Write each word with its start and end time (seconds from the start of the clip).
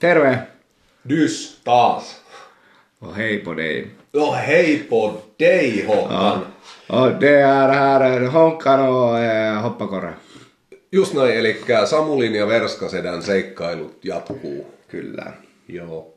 Terve! 0.00 0.38
Dys 1.02 1.60
taas. 1.64 2.20
Och 2.98 3.14
hej 3.14 3.44
på 3.44 3.54
dig. 3.54 3.90
Ja, 4.12 4.32
hej 4.32 4.78
på 4.78 5.20
dig 5.36 5.86
Håkan. 5.86 6.40
Och 6.88 7.20
det 7.20 7.40
är 7.40 7.68
här 7.68 8.26
Honkan 8.26 8.88
och 8.88 9.18
eh, 9.18 9.62
Hoppakorre. 9.62 10.14
Just 10.90 11.14
näin, 11.14 11.38
eli 11.38 11.56
Samulin 11.86 12.34
ja 12.34 12.46
Verskasedän 12.46 13.22
seikkailut 13.22 14.04
jatkuu. 14.04 14.66
Kyllä. 14.88 15.32
Joo. 15.68 16.14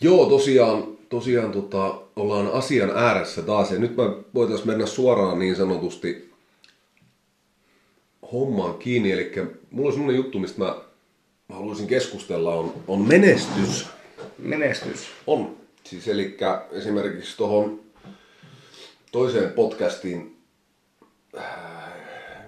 Joo, 0.00 0.26
tosiaan, 0.26 0.84
tosiaan 1.08 1.52
tota, 1.52 1.94
ollaan 2.16 2.52
asian 2.52 2.90
ääressä 2.90 3.42
taas. 3.42 3.70
Ja 3.70 3.78
nyt 3.78 3.96
me 3.96 4.02
voitaisiin 4.34 4.68
mennä 4.68 4.86
suoraan 4.86 5.38
niin 5.38 5.56
sanotusti 5.56 6.30
hommaan 8.32 8.74
kiinni. 8.74 9.12
Eli 9.12 9.32
mulla 9.70 9.88
on 9.88 9.92
semmoinen 9.92 10.16
juttu, 10.16 10.38
mistä 10.38 10.58
mä 10.58 10.74
haluaisin 11.48 11.86
keskustella, 11.86 12.54
on, 12.54 12.74
on 12.88 13.08
menestys. 13.08 13.86
Menestys. 14.38 15.06
On. 15.26 15.56
Siis 15.84 16.08
eli 16.08 16.36
esimerkiksi 16.70 17.36
tuohon 17.36 17.80
toiseen 19.12 19.52
podcastiin, 19.52 20.36
äh, 21.38 21.44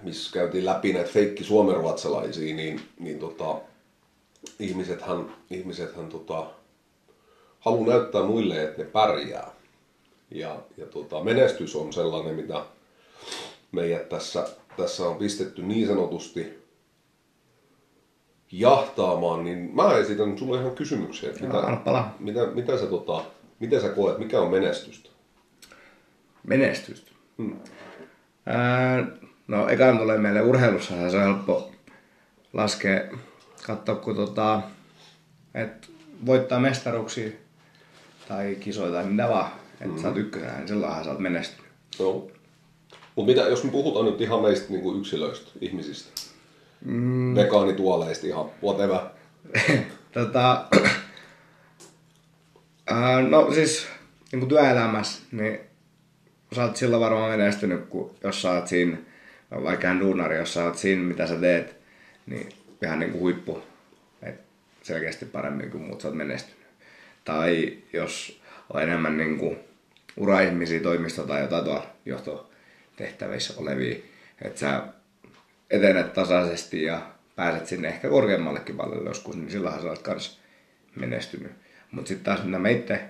missä 0.03 0.33
käytiin 0.33 0.65
läpi 0.65 0.93
näitä 0.93 1.11
feikki 1.11 1.45
suomenruotsalaisia, 1.45 2.57
niin, 2.57 2.81
niin 2.99 3.19
tota, 3.19 3.61
ihmisethän, 4.59 5.37
ihmisethän 5.51 6.09
tota, 6.09 6.47
haluaa 7.61 7.89
näyttää 7.89 8.23
muille, 8.23 8.63
että 8.63 8.83
ne 8.83 8.89
pärjää. 8.89 9.51
Ja, 10.31 10.59
ja 10.77 10.87
tota, 10.87 11.25
menestys 11.25 11.77
on 11.77 11.93
sellainen, 11.93 12.35
mitä 12.35 12.65
meidät 13.73 14.09
tässä, 14.09 14.49
tässä 14.77 15.09
on 15.09 15.17
pistetty 15.17 15.63
niin 15.63 15.87
sanotusti 15.87 16.66
jahtaamaan, 18.53 19.45
niin 19.45 19.71
mä 19.75 19.95
esitän 19.95 20.39
sulle 20.39 20.61
ihan 20.61 20.75
kysymyksiä. 20.75 21.31
että 21.31 21.59
anna 21.59 21.77
palaa. 21.77 22.17
mitä, 22.19 22.47
mitä, 22.47 22.79
sä, 22.79 22.87
tota, 22.87 23.25
miten 23.61 23.81
sä 23.81 23.89
koet, 23.89 24.19
mikä 24.19 24.41
on 24.41 24.51
menestystä? 24.51 25.11
Menestystä. 26.47 27.11
Hmm. 27.39 27.57
Ää, 28.47 29.07
no 29.49 29.69
ekaan 29.69 29.99
tulee 29.99 30.19
meille 30.19 30.43
urheilussa 30.43 31.11
se 31.11 31.17
on 31.17 31.23
helppo 31.23 31.73
laskea, 32.53 33.01
katsoa 33.67 33.95
kun 33.95 34.17
tota, 34.17 34.63
et 35.55 35.91
voittaa 36.27 36.61
mestaruksia 36.61 37.31
tai 38.29 38.57
kisoja 38.61 38.93
tai 38.93 39.05
mitä 39.05 39.29
vaan, 39.29 39.51
että 39.81 39.95
mm. 39.95 40.03
sä 40.03 40.09
oot 40.09 40.17
ykkösenä, 40.17 40.57
niin 40.57 40.69
silloinhan 40.69 41.05
sä 41.05 41.11
oot 41.11 41.19
menestynyt. 41.19 41.71
Joo. 41.99 42.31
Mutta 43.17 43.33
mitä, 43.33 43.49
jos 43.49 43.65
me 43.65 43.71
puhutaan 43.71 44.05
nyt 44.05 44.21
ihan 44.21 44.43
meistä 44.43 44.67
niin 44.69 44.83
kuin 44.83 45.01
yksilöistä, 45.01 45.51
ihmisistä, 45.61 46.21
mm. 46.87 47.35
vegaanituoleista 47.35 48.27
ihan, 48.27 48.51
whatever. 48.63 49.01
tota, 50.13 50.67
ää, 52.87 53.23
no 53.23 53.55
siis 53.55 53.87
niin 54.33 54.41
kuin 54.41 54.49
työelämässä, 54.49 55.23
niin 55.33 55.61
sä 56.55 56.65
oot 56.65 56.77
silloin 56.77 57.03
varmaan 57.03 57.31
menestynyt, 57.31 57.87
kun 57.89 58.15
jos 58.25 58.43
sä 58.43 58.51
oot 58.51 58.67
siinä, 58.67 58.97
vaikka 59.63 59.89
hän 59.89 60.01
duunari, 60.01 60.37
jos 60.37 60.55
sä 60.55 60.65
oot 60.65 60.79
siinä, 60.79 61.03
mitä 61.03 61.27
sä 61.27 61.37
teet, 61.37 61.77
niin 62.27 62.49
ihan 62.83 62.99
niin 62.99 63.11
kuin 63.11 63.21
huippu, 63.21 63.63
et 64.23 64.41
selkeästi 64.83 65.25
paremmin 65.25 65.71
kuin 65.71 65.83
muut 65.83 66.01
sä 66.01 66.09
oot 66.09 66.17
menestynyt. 66.17 66.67
Tai 67.25 67.79
jos 67.93 68.41
on 68.71 68.83
enemmän 68.83 69.17
niin 69.17 69.39
kuin 69.39 69.59
uraihmisiä 70.17 70.81
toimisto 70.81 71.23
tai 71.23 71.41
jotain 71.41 71.65
tuolla 71.65 71.87
johtotehtävissä 72.07 73.55
olevia, 73.57 73.97
että 74.43 74.61
sä 74.61 74.83
etenet 75.71 76.13
tasaisesti 76.13 76.83
ja 76.83 77.01
pääset 77.37 77.67
sinne 77.67 77.89
ehkä 77.89 78.09
korkeammallekin 78.09 78.77
pallille 78.77 79.09
joskus, 79.09 79.37
niin 79.37 79.51
silloinhan 79.51 79.83
sä 79.83 79.89
oot 79.89 80.03
kans 80.03 80.41
menestynyt. 80.97 81.53
Mutta 81.91 82.09
sitten 82.09 82.25
taas 82.25 82.47
mitä 82.47 82.59
mä 82.59 82.69
itse 82.69 83.05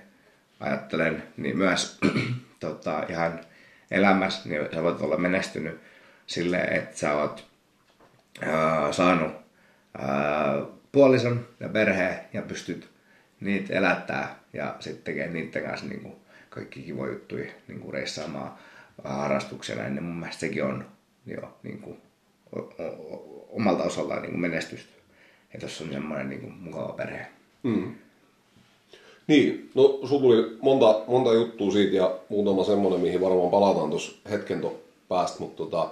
ajattelen, 0.59 1.23
niin 1.37 1.57
myös 1.57 1.99
tota, 2.59 3.03
ihan 3.09 3.39
elämässä 3.91 4.49
niin 4.49 4.61
sä 4.73 4.83
voit 4.83 5.01
olla 5.01 5.17
menestynyt 5.17 5.79
sille, 6.27 6.57
että 6.57 6.97
sä 6.97 7.13
oot 7.13 7.47
ää, 8.41 8.91
saanut 8.91 9.33
ää, 9.97 10.65
puolison 10.91 11.47
ja 11.59 11.69
perheen 11.69 12.19
ja 12.33 12.41
pystyt 12.41 12.89
niitä 13.39 13.73
elättää 13.73 14.39
ja 14.53 14.75
sitten 14.79 15.03
tekee 15.03 15.27
niiden 15.27 15.63
kanssa 15.63 15.85
niin 15.85 16.01
kuin 16.01 16.15
kaikki 16.49 16.81
kivoja 16.81 17.13
juttuja 17.13 17.51
niin 17.67 17.79
kuin 17.79 17.93
reissaamaan 17.93 18.51
harrastuksena, 19.03 19.89
niin 19.89 20.03
mun 20.03 20.15
mielestä 20.15 20.39
sekin 20.39 20.63
on 20.63 20.85
jo 21.25 21.57
niin 21.63 21.79
kuin, 21.81 22.01
omalta 23.49 23.83
osaltaan 23.83 24.21
niin 24.21 24.31
kuin 24.31 24.41
menestystä. 24.41 24.91
Että 25.53 25.65
jos 25.65 25.81
on 25.81 25.91
semmoinen 25.91 26.29
niin 26.29 26.53
mukava 26.59 26.93
perhe. 26.93 27.27
Mm. 27.63 27.95
Niin, 29.27 29.69
no 29.75 29.99
sulla 30.07 30.21
tuli 30.21 30.57
monta, 30.61 31.01
monta 31.07 31.33
juttua 31.33 31.71
siitä 31.71 31.95
ja 31.95 32.15
muutama 32.29 32.63
semmoinen, 32.63 33.01
mihin 33.01 33.21
varmaan 33.21 33.51
palataan 33.51 33.89
tuossa 33.89 34.11
hetken 34.29 34.61
to 34.61 34.79
päästä, 35.09 35.39
mutta 35.39 35.57
tota, 35.57 35.89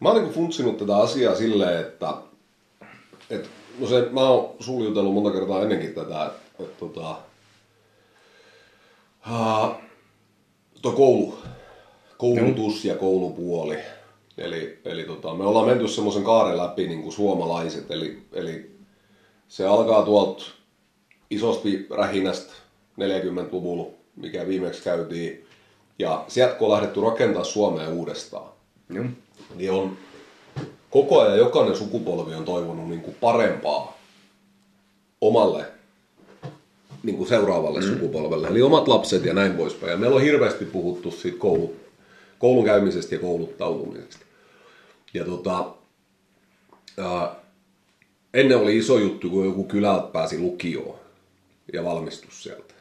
mä 0.00 0.08
oon 0.08 0.22
niin 0.22 0.34
funtsinut 0.34 0.78
tätä 0.78 0.96
asiaa 0.96 1.34
silleen, 1.34 1.80
että, 1.80 2.14
että 3.30 3.48
no 3.78 3.86
se, 3.86 4.08
mä 4.10 4.20
oon 4.20 4.54
sulla 4.60 4.84
jutellut 4.84 5.14
monta 5.14 5.30
kertaa 5.30 5.62
ennenkin 5.62 5.94
tätä, 5.94 6.26
että, 6.26 6.40
että 6.60 6.74
tota, 6.80 7.16
tuo 10.82 10.92
koulu, 10.92 11.38
koulutus 12.18 12.84
ja 12.84 12.94
koulupuoli. 12.94 13.78
Eli, 14.38 14.78
eli 14.84 15.04
tota, 15.04 15.34
me 15.34 15.44
ollaan 15.44 15.66
menty 15.66 15.88
semmoisen 15.88 16.24
kaaren 16.24 16.56
läpi 16.56 16.86
niin 16.86 17.02
kuin 17.02 17.12
suomalaiset, 17.12 17.90
eli, 17.90 18.22
eli 18.32 18.70
se 19.48 19.66
alkaa 19.66 20.02
tuolta 20.02 20.44
isosti 21.30 21.86
rähinästä 21.90 22.52
40-luvulla, 23.00 23.86
mikä 24.16 24.48
viimeksi 24.48 24.82
käytiin. 24.82 25.46
Ja 25.98 26.24
sieltä 26.28 26.54
kun 26.54 26.66
on 26.66 26.72
lähdetty 26.72 27.00
rakentaa 27.00 27.44
Suomea 27.44 27.88
uudestaan, 27.88 28.52
Mm. 28.88 29.14
niin 29.54 29.70
on 29.72 29.96
koko 30.90 31.20
ajan 31.20 31.38
jokainen 31.38 31.76
sukupolvi 31.76 32.34
on 32.34 32.44
toivonut 32.44 32.88
niin 32.88 33.00
kuin 33.00 33.16
parempaa 33.20 33.98
omalle 35.20 35.64
niin 37.02 37.16
kuin 37.16 37.28
seuraavalle 37.28 37.80
mm. 37.80 37.86
sukupolvelle, 37.86 38.48
eli 38.48 38.62
omat 38.62 38.88
lapset 38.88 39.24
ja 39.24 39.34
näin 39.34 39.52
poispäin. 39.52 39.90
Ja 39.90 39.96
meillä 39.96 40.16
on 40.16 40.22
hirveästi 40.22 40.64
puhuttu 40.64 41.10
siitä 41.10 41.38
koulu, 41.38 41.74
koulun 42.42 42.64
käymisestä 42.64 43.14
ja 43.14 43.18
kouluttautumisesta. 43.18 44.26
Ja 45.14 45.24
tota, 45.24 45.74
ää, 46.98 47.34
ennen 48.34 48.58
oli 48.58 48.78
iso 48.78 48.98
juttu, 48.98 49.30
kun 49.30 49.44
joku 49.44 49.64
kylältä 49.64 50.06
pääsi 50.12 50.38
lukioon 50.38 50.98
ja 51.72 51.84
valmistus 51.84 52.42
sieltä. 52.42 52.74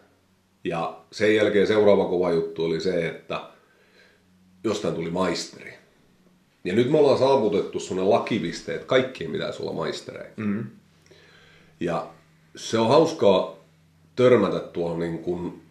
Ja 0.63 0.97
sen 1.11 1.35
jälkeen 1.35 1.67
seuraava 1.67 2.05
kova 2.05 2.31
juttu 2.31 2.65
oli 2.65 2.81
se, 2.81 3.07
että 3.07 3.41
jostain 4.63 4.95
tuli 4.95 5.09
maisteri. 5.09 5.73
Ja 6.63 6.73
nyt 6.73 6.91
me 6.91 6.97
ollaan 6.97 7.19
saavutettu 7.19 7.79
sellainen 7.79 8.09
lakiviste, 8.09 8.75
että 8.75 8.87
kaikkien 8.87 9.31
pitäisi 9.31 9.61
olla 9.63 9.73
maistereita. 9.73 10.41
Mm. 10.41 10.65
Ja 11.79 12.07
se 12.55 12.79
on 12.79 12.87
hauskaa 12.87 13.55
törmätä 14.15 14.59
tuohon 14.59 14.99
niin 14.99 15.19
kuin 15.19 15.61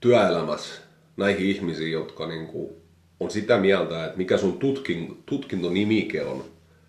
työelämässä 0.00 0.82
näihin 1.16 1.46
ihmisiin, 1.46 1.92
jotka 1.92 2.26
niin 2.26 2.46
kuin 2.46 2.81
on 3.24 3.30
sitä 3.30 3.58
mieltä, 3.58 4.04
että 4.04 4.18
mikä 4.18 4.36
sun 4.36 4.58
tutkin, 4.58 5.22
tutkintonimike 5.26 6.22
on, 6.22 6.44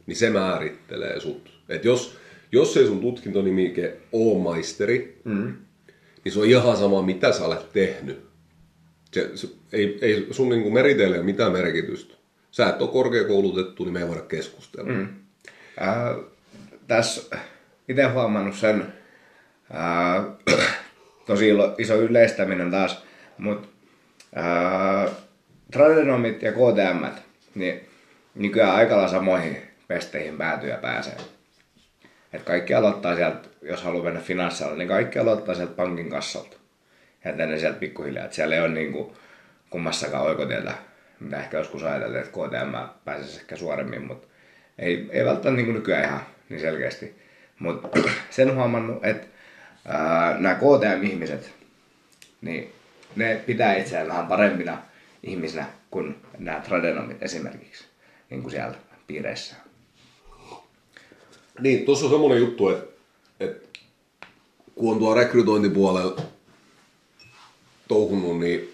niin 0.06 0.16
se 0.16 0.30
määrittelee 0.30 1.20
sut. 1.20 1.54
Et 1.70 1.86
jos, 1.86 2.18
jos 2.52 2.78
ei 2.78 2.88
sun 2.88 3.02
tutkintonimike 3.02 3.98
ole 4.12 4.44
maisteri, 4.44 5.22
mm. 5.24 5.54
niin 6.24 6.34
se 6.34 6.40
on 6.40 6.46
ihan 6.46 6.78
sama, 6.78 7.02
mitä 7.02 7.32
sä 7.32 7.46
olet 7.46 7.74
tehnyt. 7.74 8.26
Se, 9.14 9.32
se, 9.36 9.48
ei, 9.74 9.98
ei 10.02 10.28
sun 10.32 10.50
niin 10.50 10.62
kuin 10.64 10.74
meriteille 10.74 11.18
ole 11.18 11.26
mitään 11.26 11.52
merkitystä. 11.52 12.14
Sä 12.52 12.70
et 12.70 12.82
ole 12.82 12.90
korkeakoulutettu, 12.90 13.84
niin 13.84 13.94
me 13.94 14.00
ei 14.00 14.08
voida 14.08 14.22
keskustella. 14.22 14.92
Mm. 14.92 15.08
Äh, 15.82 16.26
tässä 16.88 17.38
itse 17.88 18.04
huomannut 18.04 18.56
sen, 18.56 18.94
äh, 19.76 20.26
tosi 21.28 21.50
iso 21.78 21.96
yleistäminen 21.96 22.72
taas, 22.72 23.04
mutta 23.38 23.68
äh, 24.38 25.12
tradenomit 25.74 26.42
ja 26.42 26.52
KTM, 26.52 27.06
niin 27.56 27.90
nykyään 28.36 28.76
aika 28.76 28.96
lailla 28.96 29.12
samoihin 29.12 29.58
pesteihin 29.88 30.38
päätyy 30.38 30.70
ja 30.70 30.78
pääsee. 30.78 31.18
Et 32.34 32.44
kaikki 32.44 32.74
aloittaa 32.74 33.16
sieltä, 33.16 33.50
jos 33.62 33.84
haluaa 33.84 34.04
mennä 34.04 34.20
finanssialalle, 34.20 34.78
niin 34.78 34.88
kaikki 34.88 35.20
aloittaa 35.20 35.56
sieltä 35.56 35.76
pankin 35.76 36.10
kassalta. 36.10 36.58
Ja 37.26 37.34
tänne 37.34 37.60
sieltä 37.60 37.80
pikkuhiljaa. 37.80 38.26
Et 38.26 38.34
siellä 38.34 38.56
ei 38.56 38.62
ole 38.62 38.70
niinku 38.70 39.18
kummassakaan 39.70 40.24
oikotietä, 40.24 40.74
mitä 41.20 41.40
ehkä 41.40 41.58
joskus 41.58 41.84
ajateltiin, 41.84 42.24
että 42.24 42.32
KTM 42.32 42.76
pääsisi 43.06 43.40
ehkä 43.40 43.56
suoremmin, 43.56 44.08
mutta 44.08 44.28
ei, 44.80 45.10
ei 45.12 45.26
välttämättä 45.26 45.52
niinku 45.52 45.72
nykyään 45.72 46.04
ihan 46.04 46.22
niin 46.50 46.62
selkeästi. 46.62 47.16
Mutta 47.60 47.88
sen 48.30 48.56
huomannut, 48.56 49.06
että 49.06 49.28
nämä 50.40 50.56
KTM-ihmiset, 50.56 51.54
niin 52.42 52.74
ne 53.16 53.42
pitää 53.46 53.76
itseään 53.76 54.08
vähän 54.08 54.28
parempina 54.28 54.78
ihmisinä 55.24 55.66
kuin 55.92 56.16
nämä 56.38 56.60
tradenomit 56.60 57.24
esimerkiksi, 57.24 57.84
niin 58.30 58.42
kuin 58.42 58.52
siellä 58.52 58.76
piireissä. 59.08 59.56
Niin, 61.60 61.86
tuossa 61.86 62.06
on 62.06 62.12
semmoinen 62.12 62.40
juttu, 62.40 62.70
että, 62.70 62.86
että 63.40 63.80
kun 64.76 64.94
on 64.94 65.00
tuo 65.00 65.14
rekrytointipuolella 65.14 66.22
touhunut, 67.88 68.40
niin 68.40 68.74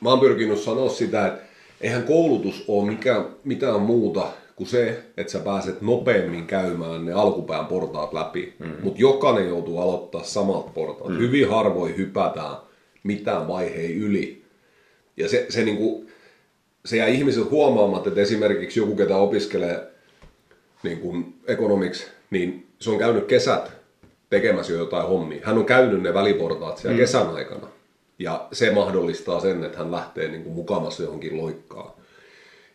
mä 0.00 0.10
oon 0.10 0.20
pyrkinyt 0.20 0.58
sanoa 0.58 0.88
sitä, 0.88 1.26
että 1.26 1.44
eihän 1.80 2.02
koulutus 2.02 2.64
ole 2.68 2.90
mikään, 2.90 3.24
mitään 3.44 3.80
muuta 3.80 4.32
kuin 4.56 4.66
se, 4.66 5.02
että 5.16 5.32
sä 5.32 5.38
pääset 5.38 5.80
nopeammin 5.80 6.46
käymään 6.46 7.04
ne 7.04 7.12
alkupään 7.12 7.66
portaat 7.66 8.12
läpi. 8.12 8.54
Mm. 8.58 8.72
Mutta 8.82 9.00
jokainen 9.00 9.48
joutuu 9.48 9.80
aloittaa 9.80 10.22
samat 10.22 10.74
portaat. 10.74 11.10
Mm. 11.10 11.18
Hyvin 11.18 11.50
harvoin 11.50 11.96
hypätään 11.96 12.56
mitään 13.02 13.48
vaiheen 13.48 13.94
yli. 13.94 14.43
Ja 15.16 15.28
se, 15.28 15.46
se, 15.48 15.64
niinku, 15.64 16.06
se 16.84 16.96
jää 16.96 17.06
ihmiset 17.06 17.50
huomaamaan, 17.50 18.08
että 18.08 18.20
esimerkiksi 18.20 18.80
joku, 18.80 18.96
ketä 18.96 19.16
opiskelee 19.16 19.86
niin 20.82 21.00
kuin 21.00 21.34
economics, 21.46 22.06
niin 22.30 22.66
se 22.78 22.90
on 22.90 22.98
käynyt 22.98 23.24
kesät 23.24 23.72
tekemässä 24.30 24.72
jo 24.72 24.78
jotain 24.78 25.06
hommia. 25.06 25.40
Hän 25.42 25.58
on 25.58 25.66
käynyt 25.66 26.02
ne 26.02 26.14
väliportaat 26.14 26.78
siellä 26.78 26.94
mm. 26.94 27.00
kesän 27.00 27.34
aikana. 27.34 27.66
Ja 28.18 28.48
se 28.52 28.70
mahdollistaa 28.70 29.40
sen, 29.40 29.64
että 29.64 29.78
hän 29.78 29.92
lähtee 29.92 30.28
niin 30.28 30.42
kuin 30.42 30.54
mukamassa 30.54 31.02
johonkin 31.02 31.36
loikkaan. 31.36 31.90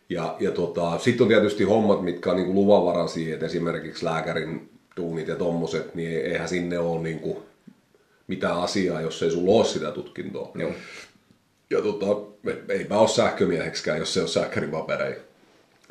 Ja, 0.08 0.36
ja 0.40 0.50
tota, 0.50 0.98
sitten 0.98 1.24
on 1.24 1.28
tietysti 1.28 1.64
hommat, 1.64 2.02
mitkä 2.02 2.30
on 2.30 2.36
niin 2.36 2.46
kuin 2.46 2.56
luvanvaraisia, 2.56 3.34
että 3.34 3.46
esimerkiksi 3.46 4.04
lääkärin 4.04 4.70
tuunit 4.94 5.28
ja 5.28 5.36
tommoset, 5.36 5.94
niin 5.94 6.20
eihän 6.20 6.48
sinne 6.48 6.78
ole 6.78 7.02
niin 7.02 7.18
kuin 7.18 7.38
mitään 8.26 8.60
asiaa, 8.60 9.00
jos 9.00 9.22
ei 9.22 9.30
sulla 9.30 9.52
ole 9.52 9.64
sitä 9.64 9.90
tutkintoa. 9.90 10.50
Joo. 10.54 10.72
Ja 11.70 11.82
tota, 11.82 12.06
eipä 12.68 12.98
ole 12.98 13.08
sähkömieheksikään, 13.08 13.98
jos 13.98 14.14
se 14.14 14.22
on 14.22 14.28
sähkörin 14.28 14.70
papereja. 14.70 15.20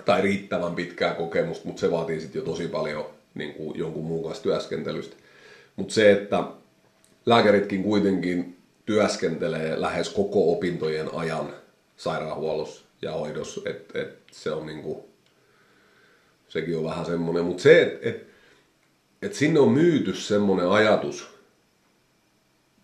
Tai 0.06 0.22
riittävän 0.22 0.76
pitkää 0.76 1.14
kokemusta, 1.14 1.68
mutta 1.68 1.80
se 1.80 1.92
vaatii 1.92 2.22
sitten 2.22 2.40
jo 2.40 2.46
tosi 2.46 2.68
paljon 2.68 3.10
niin 3.34 3.54
kuin 3.54 3.80
jonkun 3.80 4.06
muun 4.06 4.24
kanssa 4.24 4.44
työskentelystä. 4.44 5.16
Mutta 5.76 5.94
se, 5.94 6.12
että 6.12 6.44
lääkäritkin 7.26 7.84
kuitenkin 7.84 8.58
työskentelee 8.86 9.82
lähes 9.82 10.10
koko 10.10 10.52
opintojen 10.52 11.14
ajan 11.14 11.54
sairaanhuollossa 11.98 12.86
ja 13.02 13.12
hoidossa, 13.12 13.62
että 13.66 14.02
et 14.02 14.18
se 14.32 14.52
on 14.52 14.66
niinku, 14.66 15.10
sekin 16.48 16.78
on 16.78 16.84
vähän 16.84 17.06
semmoinen, 17.06 17.46
mutta 17.46 17.64
se, 17.64 17.82
että 17.82 18.10
et, 18.10 18.28
et 19.22 19.34
sinne 19.34 19.60
on 19.60 19.72
myyty 19.72 20.16
semmoinen 20.16 20.70
ajatus 20.70 21.30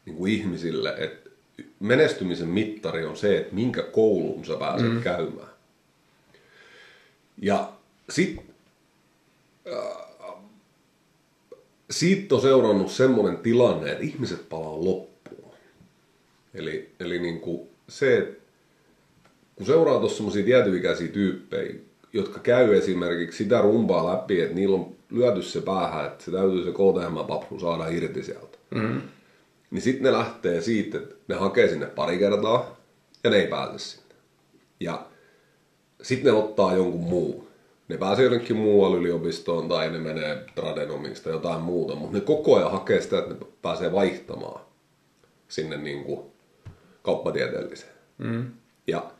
niinku 0.05 0.25
ihmisille, 0.25 0.95
että 0.97 1.29
menestymisen 1.79 2.47
mittari 2.47 3.05
on 3.05 3.17
se, 3.17 3.37
että 3.37 3.55
minkä 3.55 3.83
koulun 3.83 4.45
sä 4.45 4.55
pääset 4.55 4.93
mm. 4.93 5.01
käymään. 5.01 5.49
Ja 7.41 7.71
sitten 8.09 8.45
äh, 9.67 10.05
siitä 11.91 12.35
on 12.35 12.41
seurannut 12.41 12.91
semmoinen 12.91 13.37
tilanne, 13.37 13.91
että 13.91 14.03
ihmiset 14.03 14.49
palaa 14.49 14.85
loppuun. 14.85 15.53
Eli, 16.53 16.89
eli 16.99 17.19
niin 17.19 17.39
kuin 17.39 17.61
se, 17.89 18.17
että 18.17 18.45
kun 19.55 19.65
seuraa 19.65 19.99
tuossa 19.99 20.17
semmoisia 20.17 20.45
tietyikäisiä 20.45 21.07
tyyppejä, 21.07 21.75
jotka 22.13 22.39
käy 22.39 22.77
esimerkiksi 22.77 23.37
sitä 23.37 23.61
rumpaa 23.61 24.13
läpi, 24.13 24.41
että 24.41 24.55
niillä 24.55 24.75
on 24.75 24.95
lyöty 25.09 25.41
se 25.41 25.61
päähän, 25.61 26.05
että 26.05 26.23
se 26.23 26.31
täytyy 26.31 26.63
se 26.63 26.71
KTM-papru 26.71 27.59
saada 27.59 27.87
irti 27.87 28.23
sieltä. 28.23 28.57
Mm-hmm. 28.71 29.01
Niin 29.71 29.81
sitten 29.81 30.03
ne 30.03 30.11
lähtee 30.11 30.61
siitä, 30.61 30.97
että 30.97 31.15
ne 31.27 31.35
hakee 31.35 31.67
sinne 31.67 31.85
pari 31.85 32.17
kertaa 32.17 32.77
ja 33.23 33.29
ne 33.29 33.37
ei 33.37 33.47
pääse 33.47 33.79
sinne. 33.79 34.15
Ja 34.79 35.05
sitten 36.01 36.33
ne 36.33 36.39
ottaa 36.39 36.75
jonkun 36.75 37.01
muu. 37.01 37.47
Ne 37.87 37.97
pääsee 37.97 38.25
jonnekin 38.25 38.55
muualle 38.55 38.97
yliopistoon 38.97 39.69
tai 39.69 39.89
ne 39.89 39.99
menee 39.99 40.45
tradenomics 40.55 41.21
tai 41.21 41.33
jotain 41.33 41.61
muuta, 41.61 41.95
mutta 41.95 42.17
ne 42.17 42.21
koko 42.21 42.55
ajan 42.55 42.71
hakee 42.71 43.01
sitä, 43.01 43.19
että 43.19 43.33
ne 43.33 43.39
pääsee 43.61 43.91
vaihtamaan 43.91 44.61
sinne 45.47 45.77
niin 45.77 46.03
kuin 46.03 46.19
kauppatieteelliseen. 47.01 47.93
Mm. 48.17 48.51
Ja 48.87 49.11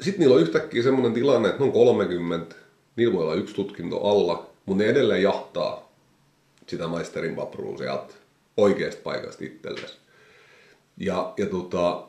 sitten 0.00 0.20
niillä 0.20 0.34
on 0.34 0.42
yhtäkkiä 0.42 0.82
semmoinen 0.82 1.14
tilanne, 1.14 1.48
että 1.48 1.60
ne 1.60 1.66
on 1.66 1.72
30, 1.72 2.56
niillä 2.96 3.14
voi 3.14 3.22
olla 3.22 3.34
yksi 3.34 3.54
tutkinto 3.54 4.00
alla, 4.00 4.50
mutta 4.66 4.84
ne 4.84 4.90
edelleen 4.90 5.22
jahtaa 5.22 5.92
sitä 6.66 6.88
maisterin 6.88 7.36
vapruun 7.36 7.78
sieltä 7.78 8.14
oikeasta 8.56 9.00
paikasta 9.02 9.44
itsellesi. 9.44 9.98
Ja, 10.96 11.34
ja 11.36 11.46
tota, 11.46 12.08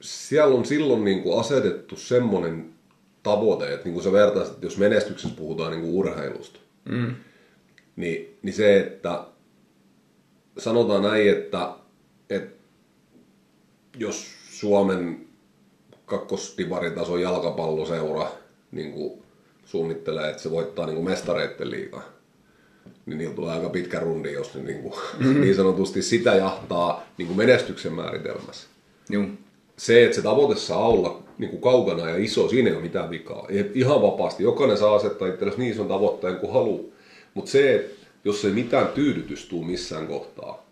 siellä 0.00 0.54
on 0.54 0.64
silloin 0.64 1.04
niin 1.04 1.22
kuin 1.22 1.40
asetettu 1.40 1.96
semmoinen 1.96 2.74
tavoite, 3.22 3.72
että 3.72 3.84
niin 3.84 3.94
kuin 3.94 4.04
sä 4.04 4.12
vertaisit, 4.12 4.54
että 4.54 4.66
jos 4.66 4.78
menestyksessä 4.78 5.36
puhutaan 5.36 5.70
niin 5.70 5.80
kuin 5.80 5.94
urheilusta, 5.94 6.60
mm. 6.84 7.14
niin, 7.96 8.38
niin 8.42 8.54
se, 8.54 8.80
että 8.80 9.24
sanotaan 10.58 11.02
näin, 11.02 11.30
että, 11.30 11.74
että 12.30 12.64
jos 13.98 14.26
Suomen 14.50 15.26
kakkostivaritason 16.06 17.20
jalkapalloseura 17.22 18.32
niin 18.70 18.92
kuin 18.92 19.22
suunnittelee, 19.64 20.30
että 20.30 20.42
se 20.42 20.50
voittaa 20.50 20.86
niin 20.86 20.94
kuin 20.94 21.04
mestareitten 21.04 21.70
liigaa, 21.70 22.13
niin 23.06 23.18
niillä 23.18 23.34
tulee 23.34 23.52
aika 23.52 23.68
pitkä 23.68 24.00
rundi, 24.00 24.32
jos 24.32 24.54
ne 24.54 24.62
niin, 24.62 24.82
kuin, 24.82 24.94
mm-hmm. 25.18 25.40
niin 25.40 25.54
sanotusti 25.54 26.02
sitä 26.02 26.34
jahtaa 26.34 27.06
niin 27.18 27.26
kuin 27.26 27.36
menestyksen 27.36 27.92
määritelmässä. 27.92 28.68
Joo. 29.10 29.24
Se, 29.76 30.04
että 30.04 30.16
se 30.16 30.22
tavoite 30.22 30.60
saa 30.60 30.88
olla 30.88 31.22
niin 31.38 31.50
kuin 31.50 31.62
kaukana 31.62 32.08
ja 32.08 32.16
iso, 32.16 32.48
siinä 32.48 32.68
ei 32.68 32.74
ole 32.74 32.82
mitään 32.82 33.10
vikaa. 33.10 33.48
Ihan 33.74 34.02
vapaasti. 34.02 34.42
Jokainen 34.42 34.76
saa 34.76 34.94
asettaa 34.94 35.28
itsellesi 35.28 35.58
niin 35.58 35.72
ison 35.72 35.88
tavoitteen 35.88 36.36
kuin 36.36 36.52
haluaa. 36.52 36.84
Mutta 37.34 37.50
se, 37.50 37.74
että 37.74 38.06
jos 38.24 38.44
ei 38.44 38.50
mitään 38.50 38.88
tyydytys 38.88 39.46
tule 39.46 39.66
missään 39.66 40.06
kohtaa, 40.06 40.66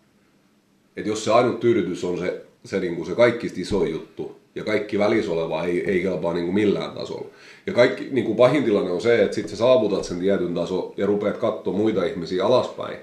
että 0.97 1.09
jos 1.09 1.25
se 1.25 1.33
ainut 1.33 1.61
tyydytys 1.61 2.05
on 2.05 2.19
se, 2.19 2.43
se, 2.65 2.81
niin 2.81 2.97
kuin 2.97 3.07
se 3.07 3.15
kaikista 3.15 3.61
iso 3.61 3.85
juttu, 3.85 4.37
ja 4.55 4.65
kaikki 4.65 4.99
välissä 4.99 5.33
oleva 5.33 5.65
ei, 5.65 5.91
ei 5.91 6.03
kelpaa 6.03 6.33
niin 6.33 6.45
kuin 6.45 6.55
millään 6.55 6.91
tasolla. 6.91 7.27
Ja 7.67 7.73
kaikki, 7.73 8.09
niin 8.11 8.25
kuin 8.25 8.37
pahin 8.37 8.65
tilanne 8.65 8.91
on 8.91 9.01
se, 9.01 9.23
että 9.23 9.35
sitten 9.35 9.51
sä 9.51 9.57
saavutat 9.57 10.05
sen 10.05 10.19
tietyn 10.19 10.55
taso 10.55 10.95
ja 10.97 11.07
rupeat 11.07 11.37
katsoa 11.37 11.73
muita 11.73 12.05
ihmisiä 12.05 12.47
alaspäin 12.47 12.97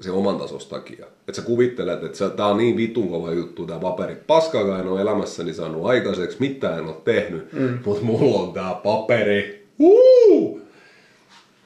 sen 0.00 0.12
oman 0.12 0.38
tasosta 0.38 0.76
takia. 0.76 1.06
Että 1.06 1.32
sä 1.32 1.42
kuvittelet, 1.42 2.04
että 2.04 2.28
tää 2.28 2.46
on 2.46 2.56
niin 2.56 2.76
vitun 2.76 3.08
kova 3.08 3.32
juttu 3.32 3.66
tää 3.66 3.78
paperi. 3.78 4.16
Paskaakaan 4.26 4.80
en 4.80 4.88
ole 4.88 5.00
elämässäni 5.00 5.54
saanut 5.54 5.86
aikaiseksi, 5.86 6.36
mitään 6.40 6.78
en 6.78 6.84
ole 6.84 6.96
tehnyt, 7.04 7.52
mm. 7.52 7.78
mutta 7.84 8.04
mulla 8.04 8.40
on 8.40 8.52
tää 8.52 8.74
paperi. 8.74 9.66
Uh! 9.78 10.60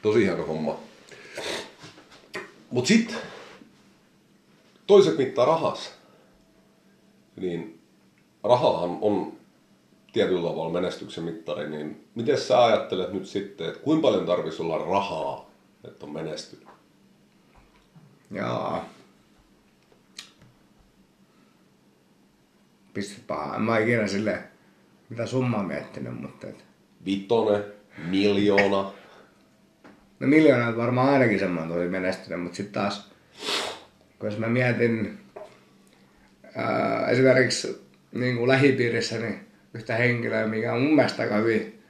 Tosi 0.03 0.25
hieno 0.25 0.47
homma. 0.47 0.81
Mut 2.71 2.87
sit, 2.87 3.17
toiset 4.87 5.19
mittaa 5.19 5.45
rahas. 5.45 5.98
Niin 7.41 7.81
rahahan 8.45 8.99
on 9.01 9.33
tietyllä 10.13 10.49
tavalla 10.49 10.73
menestyksen 10.73 11.25
mittari, 11.25 11.71
niin 11.71 12.09
miten 12.15 12.39
sä 12.39 12.65
ajattelet 12.65 13.13
nyt 13.13 13.27
sitten, 13.27 13.69
että 13.69 13.81
kuinka 13.81 14.09
paljon 14.09 14.27
tarvitsisi 14.27 14.63
olla 14.63 14.79
rahaa, 14.79 15.51
että 15.85 16.07
on 16.07 16.13
menestynyt? 16.13 16.69
Jaa. 18.31 18.89
Pistäpä, 22.95 23.53
en 23.55 23.63
mä 23.63 23.79
ikinä 23.79 24.07
sille 24.07 24.43
mitä 25.09 25.27
summaa 25.27 25.63
miettinyt, 25.63 26.21
mutta... 26.21 26.47
Et... 26.47 26.65
Vitone, 27.05 27.65
miljoona. 28.09 28.93
No 30.21 30.27
miljoona 30.27 30.77
varmaan 30.77 31.09
ainakin 31.09 31.39
semmoinen 31.39 31.75
tosi 31.75 31.89
menestynyt, 31.89 32.43
mutta 32.43 32.57
sitten 32.57 32.83
taas, 32.83 33.11
kun 34.19 34.29
jos 34.29 34.39
mä 34.39 34.49
mietin 34.49 35.19
ää, 36.59 37.09
esimerkiksi 37.09 37.89
niin 38.13 38.37
kuin 38.37 38.49
lähipiirissäni 38.49 39.39
yhtä 39.75 39.97
henkilöä, 39.97 40.47
mikä 40.47 40.73
on 40.73 40.83
mun 40.83 40.95
mielestä 40.95 41.23
aika 41.23 41.37
hyvin 41.37 41.83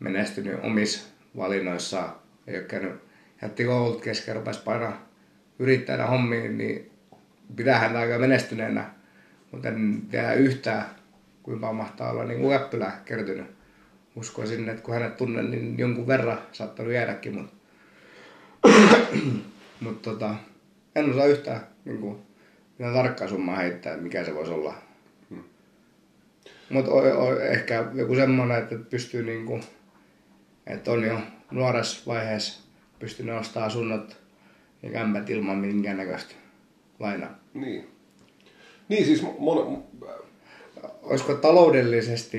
menestynyt 0.00 0.58
omissa 0.62 1.08
valinnoissaan. 1.36 2.14
Ei 2.46 2.58
ole 2.58 2.64
käynyt, 2.64 2.92
jätti 3.42 3.64
koulut 3.64 4.00
kesken, 4.00 4.36
rupesi 4.36 4.60
painaa 4.64 5.08
yrittäjänä 5.58 6.06
hommiin, 6.06 6.58
niin 6.58 6.90
pitää 7.56 7.78
häntä 7.78 7.98
aika 7.98 8.18
menestyneenä. 8.18 8.90
Mutta 9.52 9.68
en 9.68 10.02
tiedä 10.10 10.32
yhtään, 10.32 10.86
kuinka 11.42 11.72
mahtaa 11.72 12.10
olla 12.10 12.24
niin 12.24 12.48
käppylä 12.48 12.92
kertynyt. 13.04 13.46
Uskoisin, 14.16 14.68
että 14.68 14.82
kun 14.82 14.94
hänet 14.94 15.16
tunnen, 15.16 15.50
niin 15.50 15.78
jonkun 15.78 16.06
verran 16.06 16.38
saattanut 16.52 16.92
jäädäkin, 16.92 17.34
mutta 17.34 17.54
mut 19.80 20.02
tota, 20.02 20.34
en 20.96 21.10
osaa 21.10 21.26
yhtään 21.26 21.60
niin 21.84 21.98
kuin, 21.98 22.18
tarkkaa 22.78 23.28
summaa 23.28 23.56
heittää, 23.56 23.92
että 23.92 24.02
mikä 24.02 24.24
se 24.24 24.34
voisi 24.34 24.52
olla. 24.52 24.74
Mutta 26.70 26.90
ehkä 27.50 27.84
joku 27.94 28.14
semmoinen, 28.14 28.58
että 28.58 28.76
pystyy 28.90 29.22
niinku, 29.22 29.60
että 30.66 30.90
on 30.90 31.04
jo 31.04 31.18
nuoressa 31.50 32.02
vaiheessa 32.06 32.62
pystynyt 32.98 33.40
ostamaan 33.40 33.70
asunnot 33.70 34.16
ja 34.82 34.90
kämpät 34.90 35.30
ilman 35.30 35.58
minkäännäköistä 35.58 36.34
lainaa. 36.98 37.38
Niin. 37.54 37.88
Niin 38.88 39.04
siis 39.04 39.24
mon... 39.38 39.84
Olisiko 41.02 41.34
taloudellisesti, 41.34 42.38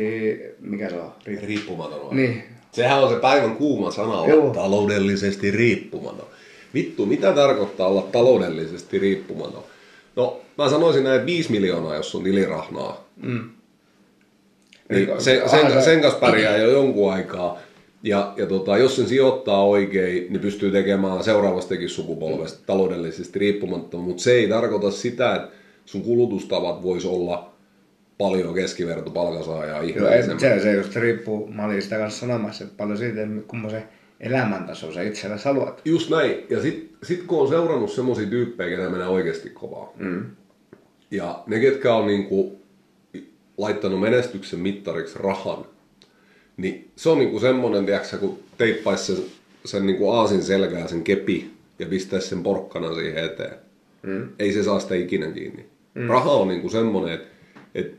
mikä 0.59 0.89
se 0.89 0.95
on? 0.95 1.13
Riippumaton. 1.25 2.15
Niin. 2.15 2.43
Sehän 2.71 3.03
on 3.03 3.09
se 3.09 3.19
päivän 3.19 3.55
kuuma 3.55 3.91
sana, 3.91 4.27
Joo. 4.27 4.49
taloudellisesti 4.53 5.51
riippumaton. 5.51 6.27
Vittu, 6.73 7.05
mitä 7.05 7.33
tarkoittaa 7.33 7.87
olla 7.87 8.01
taloudellisesti 8.01 8.99
riippumaton? 8.99 9.63
No, 10.15 10.41
mä 10.57 10.69
sanoisin 10.69 11.03
näin, 11.03 11.15
että 11.15 11.25
5 11.25 11.51
miljoonaa, 11.51 11.95
jos 11.95 12.15
on 12.15 12.23
tilirahnaa. 12.23 13.07
Mm. 13.21 13.49
Niin 14.89 15.09
sen, 15.17 15.49
sen, 15.49 15.83
sen 15.83 16.01
kanssa 16.01 16.19
pärjää 16.19 16.57
jo 16.57 16.71
jonkun 16.71 17.13
aikaa. 17.13 17.59
Ja, 18.03 18.33
ja 18.37 18.45
tota, 18.45 18.77
jos 18.77 18.95
sen 18.95 19.07
sijoittaa 19.07 19.65
oikein, 19.65 20.27
niin 20.29 20.39
pystyy 20.39 20.71
tekemään 20.71 21.23
seuraavastakin 21.23 21.89
sukupolvesta 21.89 22.59
taloudellisesti 22.65 23.39
riippumatta. 23.39 23.97
Mutta 23.97 24.23
se 24.23 24.31
ei 24.31 24.47
tarkoita 24.47 24.91
sitä, 24.91 25.35
että 25.35 25.49
sun 25.85 26.01
kulutustavat 26.01 26.83
voisi 26.83 27.07
olla 27.07 27.53
paljon 28.17 28.53
keskiverto 28.53 29.09
palkansaajaa 29.09 29.81
ihmeellisemmät. 29.81 30.39
Se, 30.39 30.59
se 30.59 30.73
just 30.73 30.95
riippuu, 30.95 31.47
mä 31.47 31.65
olin 31.65 31.81
sitä 31.81 31.97
kanssa 31.97 32.19
sanomassa, 32.19 32.63
että 32.63 32.77
paljon 32.77 32.97
siitä, 32.97 33.21
kun 33.47 33.69
se 33.69 33.83
elämäntaso 34.25 34.93
sä 34.93 35.01
itsellä 35.01 35.37
haluat. 35.45 35.81
Just 35.85 36.09
näin. 36.09 36.45
Ja 36.49 36.61
sit, 36.61 36.95
sit 37.03 37.23
kun 37.23 37.41
on 37.41 37.47
seurannut 37.47 37.91
semmoisia 37.91 38.25
tyyppejä, 38.25 38.77
ketä 38.77 38.89
menee 38.89 39.07
oikeasti 39.07 39.49
kovaa. 39.49 39.93
Mm. 39.97 40.25
Ja 41.11 41.43
ne, 41.47 41.59
ketkä 41.59 41.95
on 41.95 42.07
niinku 42.07 42.59
laittanut 43.57 43.99
menestyksen 43.99 44.59
mittariksi 44.59 45.19
rahan, 45.19 45.65
niin 46.57 46.91
se 46.95 47.09
on 47.09 47.19
niinku 47.19 47.39
semmonen, 47.39 47.85
tiiäksä, 47.85 48.17
kun 48.17 48.39
teippaisi 48.57 49.15
sen, 49.15 49.25
sen 49.65 49.85
niinku 49.85 50.09
aasin 50.09 50.43
selkää, 50.43 50.87
sen 50.87 51.03
kepi, 51.03 51.51
ja 51.79 51.85
pistäisi 51.85 52.27
sen 52.27 52.43
porkkana 52.43 52.95
siihen 52.95 53.23
eteen. 53.23 53.55
Mm. 54.01 54.29
Ei 54.39 54.53
se 54.53 54.63
saa 54.63 54.79
sitä 54.79 54.95
ikinä 54.95 55.31
kiinni. 55.31 55.65
Mm. 55.93 56.07
Raha 56.07 56.31
on 56.31 56.47
niinku 56.47 56.69
semmonen, 56.69 57.13
että 57.13 57.27
et 57.75 57.95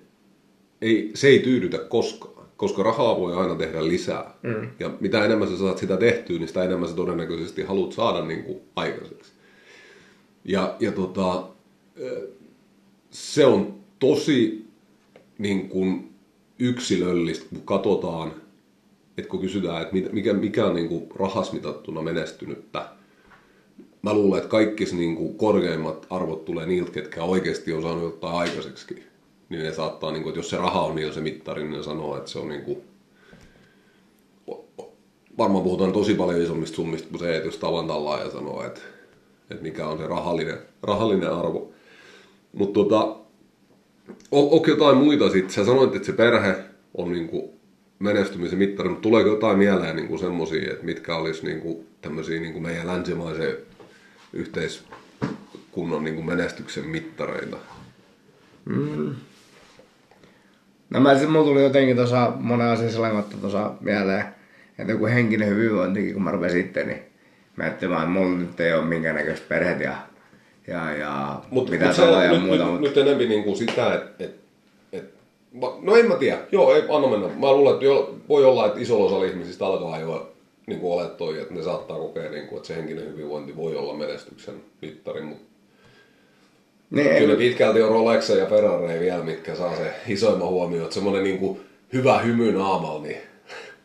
ei, 0.83 1.11
se 1.14 1.28
ei 1.28 1.38
tyydytä 1.38 1.78
koskaan, 1.78 2.36
koska 2.56 2.82
rahaa 2.82 3.20
voi 3.20 3.34
aina 3.34 3.54
tehdä 3.54 3.88
lisää. 3.88 4.34
Mm. 4.42 4.68
Ja 4.80 4.90
mitä 5.00 5.25
enemmän 5.25 5.48
sä 5.48 5.58
saat 5.58 5.78
sitä 5.78 5.96
tehtyä, 5.96 6.38
niin 6.38 6.48
sitä 6.48 6.64
enemmän 6.64 6.88
sä 6.88 6.94
todennäköisesti 6.94 7.62
haluat 7.62 7.92
saada 7.92 8.25
niinku 8.25 8.62
aikaiseksi. 8.76 9.32
Ja, 10.44 10.76
ja 10.80 10.92
tota, 10.92 11.48
se 13.10 13.46
on 13.46 13.75
tosi 13.98 14.66
niin 15.38 15.68
kuin 15.68 16.10
yksilöllistä, 16.58 17.46
kun 17.48 17.62
katsotaan, 17.64 18.32
että 19.18 19.30
kun 19.30 19.40
kysytään, 19.40 19.82
että 19.82 19.94
mikä, 20.12 20.32
mikä 20.32 20.66
on 20.66 20.75
niin 20.75 20.88
kuin 20.88 21.06
rahas 21.14 21.52
mitattuna 21.52 22.02
menestynyttä, 22.02 22.88
mä 24.02 24.14
luulen, 24.14 24.38
että 24.38 24.50
kaikki 24.50 24.84
niin 24.84 25.16
kuin 25.16 25.34
korkeimmat 25.34 26.06
arvot 26.10 26.44
tulee 26.44 26.66
niiltä, 26.66 26.90
ketkä 26.90 27.25
oikeasti 27.25 27.72
on 27.72 27.82
saanut 27.82 28.02
jotain 28.02 28.34
aikaiseksi. 28.34 29.02
Niin 29.48 29.62
ne 29.62 29.72
saattaa, 29.72 30.12
niin 30.12 30.22
kuin, 30.22 30.30
että 30.30 30.38
jos 30.38 30.50
se 30.50 30.56
raha 30.56 30.80
on 30.80 30.94
niin 30.94 31.14
se 31.14 31.20
mittari, 31.20 31.62
niin 31.62 31.76
ne 31.76 31.82
sanoo, 31.82 32.16
että 32.16 32.30
se 32.30 32.38
on 32.38 32.48
niin 32.48 32.62
kuin, 32.62 32.82
varmaan 35.38 35.64
puhutaan 35.64 35.92
tosi 35.92 36.14
paljon 36.14 36.42
isommista 36.42 36.76
summista 36.76 37.08
kuin 37.08 37.20
se, 37.20 37.36
että 37.36 37.48
jos 37.48 37.58
tavan 37.58 38.20
ja 38.24 38.30
sanoo, 38.30 38.64
että, 38.66 38.80
että 39.50 39.62
mikä 39.62 39.86
on 39.86 39.98
se 39.98 40.06
rahallinen, 40.06 40.58
rahallinen 40.82 41.32
arvo. 41.32 41.72
Mutta 42.52 42.74
tota, 42.74 43.16
on, 44.30 44.48
onko 44.50 44.66
jotain 44.68 44.96
muita 44.96 45.30
sitten? 45.30 45.54
Sä 45.54 45.64
sanoit, 45.64 45.94
että 45.94 46.06
se 46.06 46.12
perhe 46.12 46.56
on 46.94 47.12
niinku 47.12 47.54
menestymisen 47.98 48.58
mittari, 48.58 48.88
mutta 48.88 49.02
tuleeko 49.02 49.30
jotain 49.30 49.58
mieleen 49.58 49.96
niinku 49.96 50.18
semmoisia, 50.18 50.72
että 50.72 50.84
mitkä 50.84 51.16
olisi 51.16 51.46
niinku 51.46 51.84
tämmöisiä 52.02 52.40
niinku 52.40 52.60
meidän 52.60 52.86
länsimaisen 52.86 53.56
yhteiskunnan 54.32 56.04
niinku 56.04 56.22
menestyksen 56.22 56.84
mittareita? 56.84 57.56
Mm. 58.64 59.14
No 60.90 61.00
mä 61.00 61.19
siis, 61.19 61.31
mulla 61.31 61.45
tuli 61.45 61.62
jotenkin 61.62 61.97
tuossa 61.97 62.33
monen 62.40 62.66
asian 62.66 62.90
sellainen 62.90 63.25
tuossa 63.40 63.73
mieleen, 63.81 64.25
että 64.78 64.93
joku 64.93 65.07
henkinen 65.07 65.49
hyvinvointikin, 65.49 66.12
kun 66.14 66.23
mä 66.23 66.31
rupesin 66.31 66.62
sitten, 66.62 66.88
niin 66.88 67.02
mä 67.57 67.66
että 67.66 67.88
mulla 68.07 68.38
nyt 68.38 68.61
ei 68.61 68.73
ole 68.73 68.85
minkäännäköistä 68.85 69.47
perhettä 69.49 69.85
ja 69.85 69.97
ja, 70.66 70.97
ja 70.97 71.40
mut, 71.50 71.71
mitä 71.71 71.87
mut 71.87 71.97
ja 72.25 72.33
nyt, 72.33 72.43
muuta. 72.43 72.64
Nyt, 72.64 72.73
mutta... 72.73 72.88
nyt 72.88 72.97
enemmän 72.97 73.28
niin 73.28 73.45
kuin 73.45 73.57
sitä, 73.57 73.95
että 73.95 74.25
et, 74.25 74.35
et, 74.93 75.14
no 75.83 75.97
en 75.97 76.09
mä 76.09 76.14
tiedä, 76.14 76.38
joo, 76.52 76.75
ei, 76.75 76.83
anna 76.88 77.09
mennä. 77.09 77.28
Mä 77.28 77.52
luulen, 77.52 77.75
että 77.75 77.85
jo, 77.85 78.14
voi 78.28 78.45
olla, 78.45 78.66
että 78.66 78.81
isolla 78.81 79.07
osalla 79.07 79.25
ihmisistä 79.25 79.66
alkaa 79.66 79.99
jo 79.99 80.33
niin 80.66 80.81
kuin 80.81 80.93
olettoi, 80.93 81.40
että 81.40 81.55
ne 81.55 81.62
saattaa 81.62 81.99
kokea, 81.99 82.31
niin 82.31 82.47
kuin, 82.47 82.57
että 82.57 82.69
se 82.69 82.76
henkinen 82.76 83.05
hyvinvointi 83.05 83.57
voi 83.57 83.76
olla 83.76 83.95
menestyksen 83.95 84.55
mittari, 84.83 85.23
mutta 85.23 85.45
niin, 86.90 87.16
Kyllä 87.19 87.33
ei... 87.33 87.38
pitkälti 87.38 87.83
on 87.83 87.90
Rolex 87.90 88.28
ja 88.28 88.47
Ferrari 88.47 89.00
vielä, 89.00 89.25
mitkä 89.25 89.55
saa 89.55 89.76
se 89.76 89.95
isoimman 90.09 90.49
huomioon. 90.49 90.85
Että 90.85 90.95
semmoinen 90.95 91.25
niin 91.25 91.38
kuin 91.38 91.61
hyvä 91.93 92.19
hymy 92.19 92.52
naamalla, 92.52 93.02
niin 93.02 93.16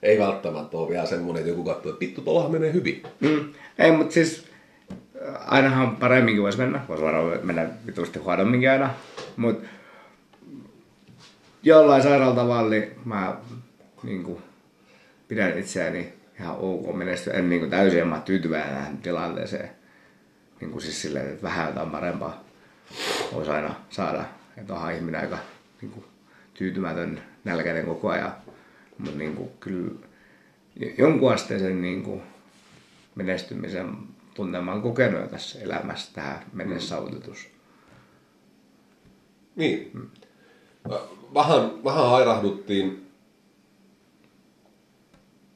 ei 0.04 0.20
välttämättä 0.20 0.78
ole 0.78 0.90
vielä 0.90 1.06
semmoinen, 1.06 1.40
että 1.40 1.50
joku 1.50 1.64
katsoo, 1.64 1.92
että 1.92 2.00
vittu, 2.00 2.22
tuollahan 2.22 2.52
menee 2.52 2.74
hyvin. 2.74 3.04
Mm. 3.20 3.54
Ei, 3.78 3.92
mutta 3.92 4.14
siis 4.14 4.46
ainahan 5.48 5.96
paremminkin 5.96 6.44
voisi 6.44 6.58
mennä. 6.58 6.82
Voisi 6.88 7.04
varmaan 7.04 7.40
mennä 7.44 7.70
vitusti 7.88 8.20
huonomminkin 8.20 8.72
aina. 8.72 8.90
Mutta 9.38 9.68
jollain 11.64 12.04
sairaalla 12.04 12.36
tavalla 12.36 12.70
niin 12.70 12.92
mä 13.06 13.38
niin 14.04 14.24
kuin, 14.24 14.38
pidän 15.28 15.60
itseäni 15.60 16.14
ihan 16.40 16.56
ok 16.60 16.96
menestyä. 16.96 17.34
En 17.34 17.50
niin 17.50 17.60
kuin, 17.60 17.72
täysin 17.72 18.08
mä 18.08 18.22
tyytyväinen 18.26 18.76
tähän 18.76 18.98
tilanteeseen. 18.98 19.70
Niin 20.60 20.72
kuin 20.72 20.82
siis 20.82 21.02
silleen, 21.02 21.30
että 21.30 21.44
vähän 21.44 21.68
jotain 21.68 21.90
parempaa 21.90 22.41
voisi 23.34 23.52
aina 23.52 23.76
saada. 23.90 24.26
Että 24.58 24.74
onhan 24.74 24.96
ihminen 24.96 25.22
aika 25.22 25.38
niin 25.82 25.92
kuin, 25.92 26.06
tyytymätön, 26.54 27.22
nälkäinen 27.44 27.86
koko 27.86 28.10
ajan. 28.10 28.36
Mutta 28.98 29.18
niin 29.18 29.36
kuin, 29.36 29.50
kyllä 29.60 29.92
jonkun 30.98 31.34
asteisen 31.34 31.82
niin 31.82 32.04
kuin, 32.04 32.22
menestymisen 33.16 33.98
tuntemaan 34.34 34.82
kokenut 34.82 35.32
tässä 35.32 35.60
elämässä 35.60 36.12
tähän 36.14 36.40
mennessä 36.54 36.96
mm. 36.96 37.00
saavutetus. 37.00 37.48
Niin. 39.56 39.92
Mm. 39.94 40.10
Vähän, 41.34 41.84
vähän 41.84 42.10
hairahduttiin 42.10 43.12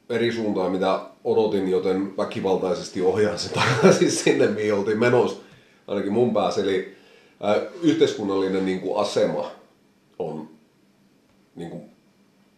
eri 0.08 0.32
suuntaan, 0.32 0.72
mitä 0.72 1.00
odotin, 1.24 1.68
joten 1.68 2.16
väkivaltaisesti 2.16 3.02
ohjaan 3.02 3.38
se 3.38 3.52
takaisin 3.52 4.10
sinne, 4.22 4.46
mihin 4.46 4.74
oltiin 4.74 4.98
menossa, 4.98 5.42
ainakin 5.86 6.12
mun 6.12 6.34
päässä. 6.34 6.62
Eli 6.62 6.96
äh, 7.44 7.56
yhteiskunnallinen 7.82 8.66
niin 8.66 8.80
kuin 8.80 9.00
asema 9.00 9.50
on, 10.18 10.48
niin 11.56 11.70
kuin, 11.70 11.82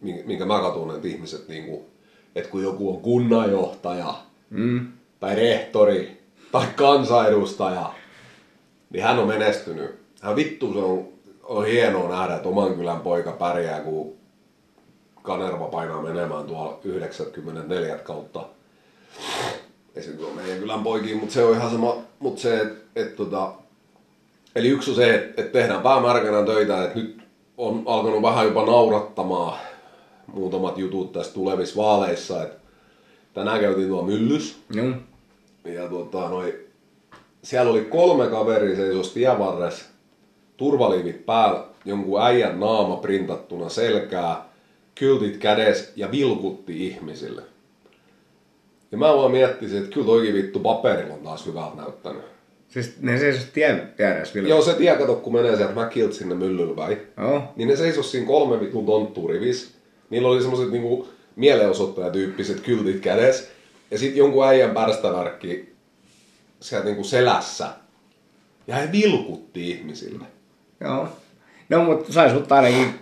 minkä 0.01 0.45
mä 0.45 0.59
katson, 0.59 0.95
että 0.95 1.07
ihmiset, 1.07 1.47
niin 1.47 1.65
kuin, 1.65 1.81
että 2.35 2.49
kun 2.49 2.63
joku 2.63 2.95
on 2.95 3.01
kunnanjohtaja, 3.01 4.13
mm 4.49 4.87
tai 5.19 5.35
rehtori 5.35 6.21
tai 6.51 6.67
kansanedustaja, 6.75 7.93
niin 8.89 9.03
hän 9.03 9.19
on 9.19 9.27
menestynyt. 9.27 9.99
Hän 10.21 10.35
vittu 10.35 10.73
se 10.73 10.79
on, 10.79 11.07
on 11.43 11.65
hienoa 11.65 12.09
nähdä, 12.09 12.35
että 12.35 12.49
oman 12.49 12.75
kylän 12.75 13.01
poika 13.01 13.31
pärjää, 13.31 13.79
kun 13.79 14.13
Kanerva 15.21 15.67
painaa 15.67 16.01
menemään 16.01 16.45
tuolla 16.45 16.79
94 16.83 17.97
kautta. 17.97 18.45
Ei 19.95 20.03
se 20.03 20.11
ole 20.19 20.33
meidän 20.35 20.59
kylän 20.59 20.83
poikiin, 20.83 21.17
mutta 21.17 21.33
se 21.33 21.43
on 21.43 21.55
ihan 21.55 21.71
sama. 21.71 21.97
Mutta 22.19 22.41
se, 22.41 22.61
että 22.61 22.75
et, 22.95 23.15
tota, 23.15 23.53
eli 24.55 24.67
yksi 24.67 24.91
on 24.91 24.95
se, 24.95 25.15
että 25.15 25.41
et 25.41 25.51
tehdään 25.51 25.81
päämärkänä 25.81 26.45
töitä, 26.45 26.83
että 26.83 26.99
nyt 26.99 27.21
on 27.57 27.83
alkanut 27.85 28.21
vähän 28.21 28.45
jopa 28.45 28.65
naurattamaan 28.65 29.59
muutamat 30.33 30.77
jutut 30.77 31.11
tässä 31.11 31.33
tulevissa 31.33 31.81
vaaleissa, 31.81 32.43
että 32.43 32.57
tänään 33.33 33.59
käytiin 33.59 33.87
tuo 33.87 34.01
myllys. 34.01 34.57
Mm. 34.75 34.95
Ja 35.65 35.89
tota, 35.89 36.29
noi, 36.29 36.59
siellä 37.43 37.71
oli 37.71 37.81
kolme 37.81 38.27
kaveria 38.27 38.75
seisos 38.75 39.11
tievarres, 39.13 39.85
turvaliivit 40.57 41.25
päällä, 41.25 41.63
jonkun 41.85 42.21
äijän 42.21 42.59
naama 42.59 42.95
printattuna 42.95 43.69
selkää, 43.69 44.49
kyltit 44.95 45.37
kädes 45.37 45.93
ja 45.95 46.11
vilkutti 46.11 46.87
ihmisille. 46.87 47.41
Ja 48.91 48.97
mä 48.97 49.15
vaan 49.15 49.31
miettisin, 49.31 49.77
että 49.77 49.93
kyllä 49.93 50.05
toikin 50.05 50.33
vittu 50.33 50.59
paperilla 50.59 51.13
on 51.13 51.19
taas 51.19 51.45
hyvältä 51.45 51.77
näyttänyt. 51.77 52.38
Siis 52.69 53.01
ne 53.01 53.19
seisos 53.19 53.45
tien 53.45 53.93
vieressä 53.97 54.39
Joo, 54.39 54.61
se 54.61 54.73
tie, 54.73 54.95
kato, 54.95 55.15
kun 55.15 55.33
menee 55.33 55.55
sieltä 55.55 55.73
Mäkiltä 55.73 56.13
sinne 56.13 56.35
myllyllä 56.35 56.75
päin. 56.75 56.97
Oh. 57.17 57.41
Niin 57.55 57.69
ne 57.69 57.75
seisos 57.75 58.11
siinä 58.11 58.27
kolme 58.27 58.59
vitun 58.59 58.85
tonttuurivis. 58.85 59.73
Niillä 60.09 60.27
oli 60.27 60.41
semmoset 60.41 60.71
niinku 60.71 61.07
mielenosoittajatyyppiset 61.35 62.59
kyltit 62.59 63.01
kädessä. 63.01 63.49
Ja 63.91 63.97
sitten 63.97 64.17
jonkun 64.17 64.47
äijän 64.47 64.71
pärstävärkki 64.71 65.75
sieltä 66.59 66.85
niinku 66.85 67.03
selässä. 67.03 67.67
Ja 68.67 68.75
he 68.75 68.91
vilkutti 68.91 69.69
ihmisille. 69.69 70.25
Joo. 70.79 71.07
No, 71.69 71.83
mutta 71.83 72.13
sai 72.13 72.29
sut 72.29 72.51
ainakin 72.51 72.93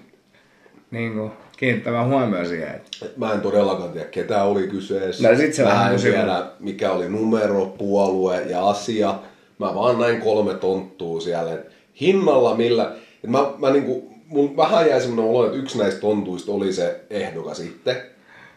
niinku, 0.92 1.32
kiinnittämään 1.58 2.08
huomioon 2.08 2.48
siihen. 2.48 2.82
Et 3.06 3.18
mä 3.18 3.34
en 3.34 3.42
todellakaan 3.42 3.92
tiedä, 3.92 4.08
ketä 4.08 4.44
oli 4.44 4.68
kyseessä. 4.68 5.30
No, 5.30 5.38
sit 5.38 5.54
se 5.54 5.64
mä 5.64 5.90
en 5.90 6.00
tiedä, 6.00 6.46
mikä 6.60 6.92
oli 6.92 7.10
numero, 7.10 7.66
puolue 7.66 8.42
ja 8.42 8.68
asia. 8.70 9.20
Mä 9.60 9.76
vaan 9.76 10.00
näin 10.00 10.22
kolme 10.22 10.54
tonttuu 10.54 11.22
siellä. 11.22 11.54
Et 11.54 11.68
hinnalla 12.02 12.56
millä... 12.56 12.96
Et 13.24 13.30
mä, 13.30 13.52
mä 13.58 13.70
niinku, 13.70 14.14
mun 14.28 14.58
vähän 14.58 14.90
jäi 14.90 15.02
semmoinen 15.02 15.36
olo, 15.36 15.46
että 15.46 15.58
yksi 15.58 15.78
näistä 15.78 16.02
tontuista 16.02 16.52
oli 16.52 16.74
se 16.74 17.02
ehdokas 17.10 17.58
sitten. 17.58 17.96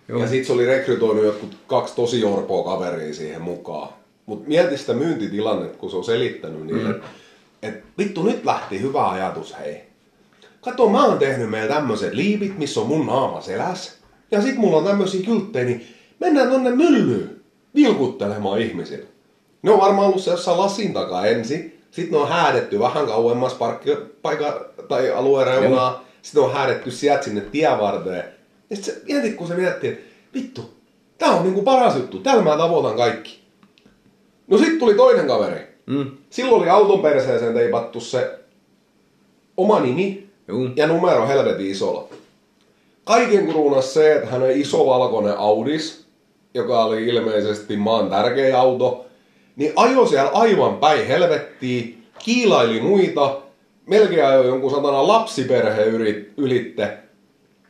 Joo. 0.08 0.20
Ja 0.20 0.28
sit 0.28 0.46
se 0.46 0.52
oli 0.52 0.66
rekrytoinut 0.66 1.24
jotkut 1.24 1.56
kaksi 1.66 1.96
tosi 1.96 2.24
orpoa 2.24 2.64
kaveria 2.64 3.14
siihen 3.14 3.42
mukaan. 3.42 3.88
Mutta 4.26 4.48
mieti 4.48 4.78
sitä 4.78 4.92
myyntitilannetta, 4.92 5.78
kun 5.78 5.90
se 5.90 5.96
on 5.96 6.04
selittänyt 6.04 6.66
niille, 6.66 6.88
mm. 6.88 6.90
että 6.90 7.06
et, 7.62 7.84
vittu 7.98 8.22
nyt 8.22 8.44
lähti 8.44 8.80
hyvä 8.80 9.10
ajatus, 9.10 9.58
hei. 9.58 9.82
Kato, 10.60 10.88
mä 10.88 11.04
oon 11.04 11.18
tehnyt 11.18 11.50
meillä 11.50 11.74
tämmöiset 11.74 12.14
liipit, 12.14 12.58
missä 12.58 12.80
on 12.80 12.86
mun 12.86 13.06
naama 13.06 13.40
selässä. 13.40 13.92
Ja 14.30 14.42
sit 14.42 14.56
mulla 14.56 14.76
on 14.76 14.84
tämmöisiä 14.84 15.26
kylttejä, 15.26 15.64
niin 15.64 15.86
mennään 16.20 16.50
tonne 16.50 16.70
myllyyn 16.70 17.40
vilkuttelemaan 17.74 18.60
ihmisille. 18.60 19.06
Ne 19.62 19.70
on 19.70 19.80
varmaan 19.80 20.06
ollut 20.06 20.22
se 20.22 20.30
jossain 20.30 20.58
lasin 20.58 20.92
takaa 20.92 21.26
ensin. 21.26 21.80
Sitten 21.90 22.12
ne 22.12 22.18
on 22.18 22.28
häädetty 22.28 22.78
vähän 22.78 23.06
kauemmas 23.06 23.54
parkkipaikka 23.54 24.64
tai 24.88 25.10
alueen 25.10 25.46
reunaa. 25.46 26.04
Sitten 26.22 26.42
on 26.42 26.52
häädetty 26.52 26.90
sieltä 26.90 27.24
sinne 27.24 27.40
tievarteen. 27.40 28.24
Ja 28.70 28.76
sitten 28.76 28.94
se 28.94 29.00
mietit, 29.08 29.34
kun 29.34 29.46
se 29.46 29.54
miettii, 29.54 29.90
että 29.90 30.04
vittu, 30.34 30.70
tää 31.18 31.30
on 31.30 31.42
niinku 31.42 31.62
paras 31.62 31.96
juttu. 31.96 32.18
Tällä 32.18 32.42
mä 32.42 32.56
tavoitan 32.56 32.96
kaikki. 32.96 33.40
No 34.48 34.58
sitten 34.58 34.78
tuli 34.78 34.94
toinen 34.94 35.26
kaveri. 35.26 35.60
Mm. 35.86 36.10
Silloin 36.30 36.62
oli 36.62 36.70
auton 36.70 37.02
perseeseen 37.02 37.54
teipattu 37.54 38.00
se 38.00 38.38
oma 39.56 39.80
nimi 39.80 40.28
Juu. 40.48 40.68
ja 40.76 40.86
numero 40.86 41.26
helvetin 41.28 41.70
isolla. 41.70 42.08
Kaiken 43.04 43.46
kruunas 43.48 43.94
se, 43.94 44.14
että 44.14 44.30
hän 44.30 44.42
on 44.42 44.50
iso 44.50 44.86
valkoinen 44.86 45.38
Audis, 45.38 46.04
joka 46.54 46.84
oli 46.84 47.06
ilmeisesti 47.06 47.76
maan 47.76 48.10
tärkeä 48.10 48.58
auto, 48.58 49.06
niin 49.60 49.72
ajo 49.76 50.06
siellä 50.06 50.30
aivan 50.30 50.76
päin 50.76 51.06
helvettiin, 51.06 52.04
kiilaili 52.18 52.80
muita, 52.80 53.40
melkein 53.86 54.26
ajoi 54.26 54.46
jonkun 54.46 54.70
satana 54.70 55.06
lapsiperhe 55.06 55.84
ylitte. 56.36 56.98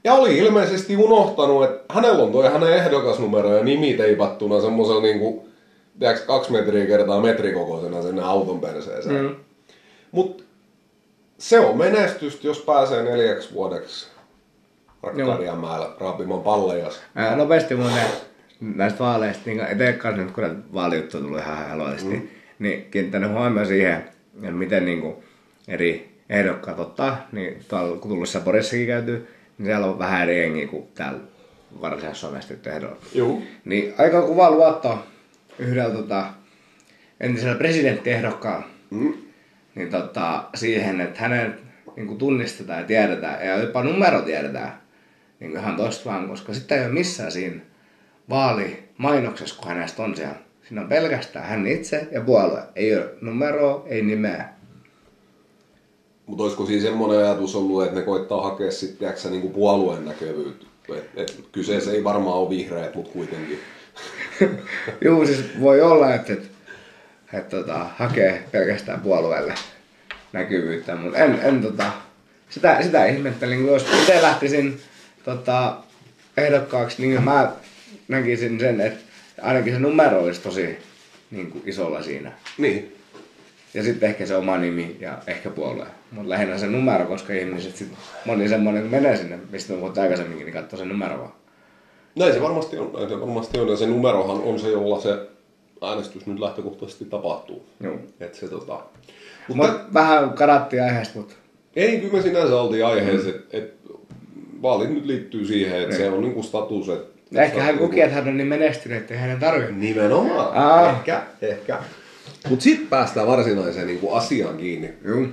Ja 0.04 0.14
oli 0.14 0.38
ilmeisesti 0.38 0.96
unohtanut, 0.96 1.64
että 1.64 1.94
hänellä 1.94 2.22
on 2.22 2.32
toi 2.32 2.48
hänen 2.48 2.72
ehdokasnumero 2.72 3.56
ja 3.56 3.64
nimi 3.64 3.94
teipattuna 3.94 4.60
semmoisella 4.60 5.02
niinku, 5.02 5.48
tiedätkö, 5.98 6.26
kaksi 6.26 6.52
metriä 6.52 6.86
kertaa 6.86 7.20
metrikokoisena 7.20 8.02
sinne 8.02 8.22
auton 8.22 8.60
perseeseen. 8.60 9.22
Mm. 9.22 9.36
Mut 10.12 10.44
se 11.38 11.60
on 11.60 11.78
menestystä, 11.78 12.46
jos 12.46 12.58
pääsee 12.58 13.02
neljäksi 13.02 13.54
vuodeksi 13.54 14.06
Rakkarianmäellä 15.02 15.90
raapimaan 16.00 16.42
pallejas. 16.42 17.00
Nopeasti 17.36 17.74
muuten 17.74 18.02
näistä 18.60 18.98
vaaleista, 18.98 19.42
niin 19.46 19.60
kanssa 19.98 20.22
nyt 20.22 20.30
kun 20.30 20.64
vaalijuttu 20.74 21.16
on 21.16 21.22
tullut 21.22 21.40
ihan 21.40 21.68
helposti, 21.68 22.16
mm. 22.16 22.28
niin 22.58 22.86
kiinnittänyt 22.90 23.30
huomioon 23.30 23.66
siihen, 23.66 23.96
että 24.34 24.50
miten 24.50 24.84
niin 24.84 25.00
kuin 25.00 25.14
eri 25.68 26.18
ehdokkaat 26.28 26.78
ottaa, 26.78 27.28
niin 27.32 27.64
tuolla 27.68 27.96
kun 27.96 28.10
tullut 28.10 28.28
Saporissakin 28.28 28.86
käyty, 28.86 29.28
niin 29.58 29.66
siellä 29.66 29.86
on 29.86 29.98
vähän 29.98 30.22
eri 30.22 30.42
jengiä 30.42 30.66
kuin 30.66 30.88
täällä 30.94 31.20
varsinaisessa 31.80 32.26
Suomessa 32.26 32.54
nyt 32.54 32.66
ehdolla. 32.66 32.96
Niin 33.64 33.94
aika 33.98 34.22
kuva 34.22 34.50
luotto 34.50 35.06
yhdellä 35.58 35.94
tota, 35.94 36.26
entisellä 37.20 37.58
presidenttiehdokkaalla 37.58 38.66
mm. 38.90 39.12
niin 39.74 39.90
tota, 39.90 40.44
siihen, 40.54 41.00
että 41.00 41.20
hänen 41.20 41.58
niin 41.96 42.06
kuin 42.06 42.18
tunnistetaan 42.18 42.80
ja 42.80 42.86
tiedetään, 42.86 43.46
ja 43.46 43.56
jopa 43.56 43.82
numero 43.82 44.22
tiedetään, 44.22 44.72
niin 45.40 45.52
ihan 45.52 45.76
tosta 45.76 46.10
vaan, 46.10 46.28
koska 46.28 46.54
sitten 46.54 46.78
ei 46.78 46.84
ole 46.84 46.94
missään 46.94 47.32
siinä 47.32 47.60
vaalimainoksessa, 48.30 49.56
kun 49.56 49.68
hänestä 49.68 50.02
on 50.02 50.16
siellä. 50.16 50.34
Siinä 50.68 50.82
on 50.82 50.88
pelkästään 50.88 51.46
hän 51.46 51.66
itse 51.66 52.08
ja 52.12 52.20
puolue. 52.20 52.62
Ei 52.76 52.96
ole 52.96 53.10
numeroa, 53.20 53.84
ei 53.86 54.02
nimeä. 54.02 54.48
Mutta 56.26 56.42
olisiko 56.42 56.66
siinä 56.66 56.82
semmoinen 56.82 57.18
ajatus 57.18 57.56
ollut, 57.56 57.82
että 57.82 57.98
ne 57.98 58.02
koittaa 58.02 58.42
hakea 58.42 58.70
sitten 58.70 59.14
niin 59.30 59.42
kuin 59.42 59.52
puolueen 59.52 60.04
näkyvyyttä? 60.04 60.66
Et, 60.96 61.10
et, 61.16 61.44
kyseessä 61.52 61.92
ei 61.92 62.04
varmaan 62.04 62.36
ole 62.36 62.50
vihreät, 62.50 62.94
mutta 62.94 63.12
kuitenkin. 63.12 63.58
Joo, 65.04 65.26
siis 65.26 65.44
voi 65.60 65.80
olla, 65.80 66.14
että, 66.14 66.32
että, 66.32 66.48
että 67.32 67.56
tota, 67.56 67.86
hakee 67.96 68.44
pelkästään 68.52 69.00
puolueelle 69.00 69.54
näkyvyyttä, 70.32 70.96
mutta 70.96 71.18
en, 71.18 71.40
en 71.42 71.62
tota, 71.62 71.92
sitä, 72.50 72.82
sitä 72.82 73.06
ihmettelin, 73.06 73.58
kun 73.62 73.72
jos 73.72 73.86
itse 74.00 74.22
lähtisin 74.22 74.80
tota, 75.24 75.76
ehdokkaaksi, 76.36 77.02
niin 77.02 77.22
mä 77.22 77.52
näkisin 78.08 78.60
sen, 78.60 78.80
että 78.80 79.00
ainakin 79.42 79.72
se 79.72 79.78
numero 79.78 80.22
olisi 80.22 80.40
tosi 80.40 80.78
niin 81.30 81.50
kuin 81.50 81.62
isolla 81.66 82.02
siinä. 82.02 82.32
Niin. 82.58 82.96
Ja 83.74 83.82
sitten 83.82 84.08
ehkä 84.08 84.26
se 84.26 84.36
oma 84.36 84.56
nimi 84.58 84.96
ja 85.00 85.18
ehkä 85.26 85.50
puolue. 85.50 85.86
Mutta 86.10 86.28
lähinnä 86.28 86.58
se 86.58 86.66
numero, 86.66 87.06
koska 87.06 87.32
ihmiset 87.32 87.76
sit, 87.76 87.88
moni 88.24 88.48
semmoinen 88.48 88.86
menee 88.86 89.16
sinne, 89.16 89.38
mistä 89.50 89.72
me 89.72 89.78
puhuttiin 89.78 90.02
aikaisemminkin, 90.02 90.44
niin 90.46 90.54
katsoo 90.54 90.78
sen 90.78 90.88
numero 90.88 91.18
vaan. 91.18 91.32
Näin 92.14 92.32
se 92.32 92.42
varmasti 92.42 92.78
on, 92.78 92.92
näin 92.92 93.08
se 93.08 93.20
varmasti 93.20 93.58
on. 93.58 93.68
Ja 93.68 93.76
se 93.76 93.86
numerohan 93.86 94.42
on 94.42 94.58
se, 94.58 94.68
jolla 94.68 95.00
se 95.00 95.28
äänestys 95.82 96.26
nyt 96.26 96.38
lähtökohtaisesti 96.38 97.04
tapahtuu. 97.04 97.66
Joo. 97.80 97.98
Et 98.20 98.34
se, 98.34 98.48
tota... 98.48 98.80
mutta... 99.48 99.72
Mut 99.72 99.94
vähän 99.94 100.30
karatti 100.30 100.80
aiheesta, 100.80 101.18
mutta... 101.18 101.34
Ei, 101.76 101.98
kyllä 101.98 102.12
me 102.12 102.22
sinänsä 102.22 102.60
oltiin 102.60 102.86
aiheessa, 102.86 103.28
mm. 103.28 103.34
että 103.34 103.56
et, 103.56 103.74
vaalit 104.62 104.90
nyt 104.90 105.06
liittyy 105.06 105.46
siihen, 105.46 105.82
että 105.82 105.96
se 105.96 106.10
on 106.10 106.20
niinku 106.20 106.42
status, 106.42 106.88
että 106.88 107.19
Ehkä 107.34 107.62
hän 107.62 107.78
koki, 107.78 108.00
että 108.00 108.14
hän 108.14 108.28
on 108.28 108.36
niin 108.36 108.46
menestynyt, 108.46 108.98
että 108.98 109.14
ei 109.14 109.20
hänen 109.20 109.40
tarvitse. 109.40 109.72
Nimenomaan. 109.72 110.56
Aa. 110.56 110.90
Ehkä, 110.90 111.22
ehkä. 111.42 111.78
Mutta 112.48 112.62
sitten 112.62 112.88
päästään 112.88 113.26
varsinaiseen 113.26 113.86
niinku 113.86 114.12
asiaan 114.12 114.56
kiinni. 114.56 114.92
Joo. 115.04 115.26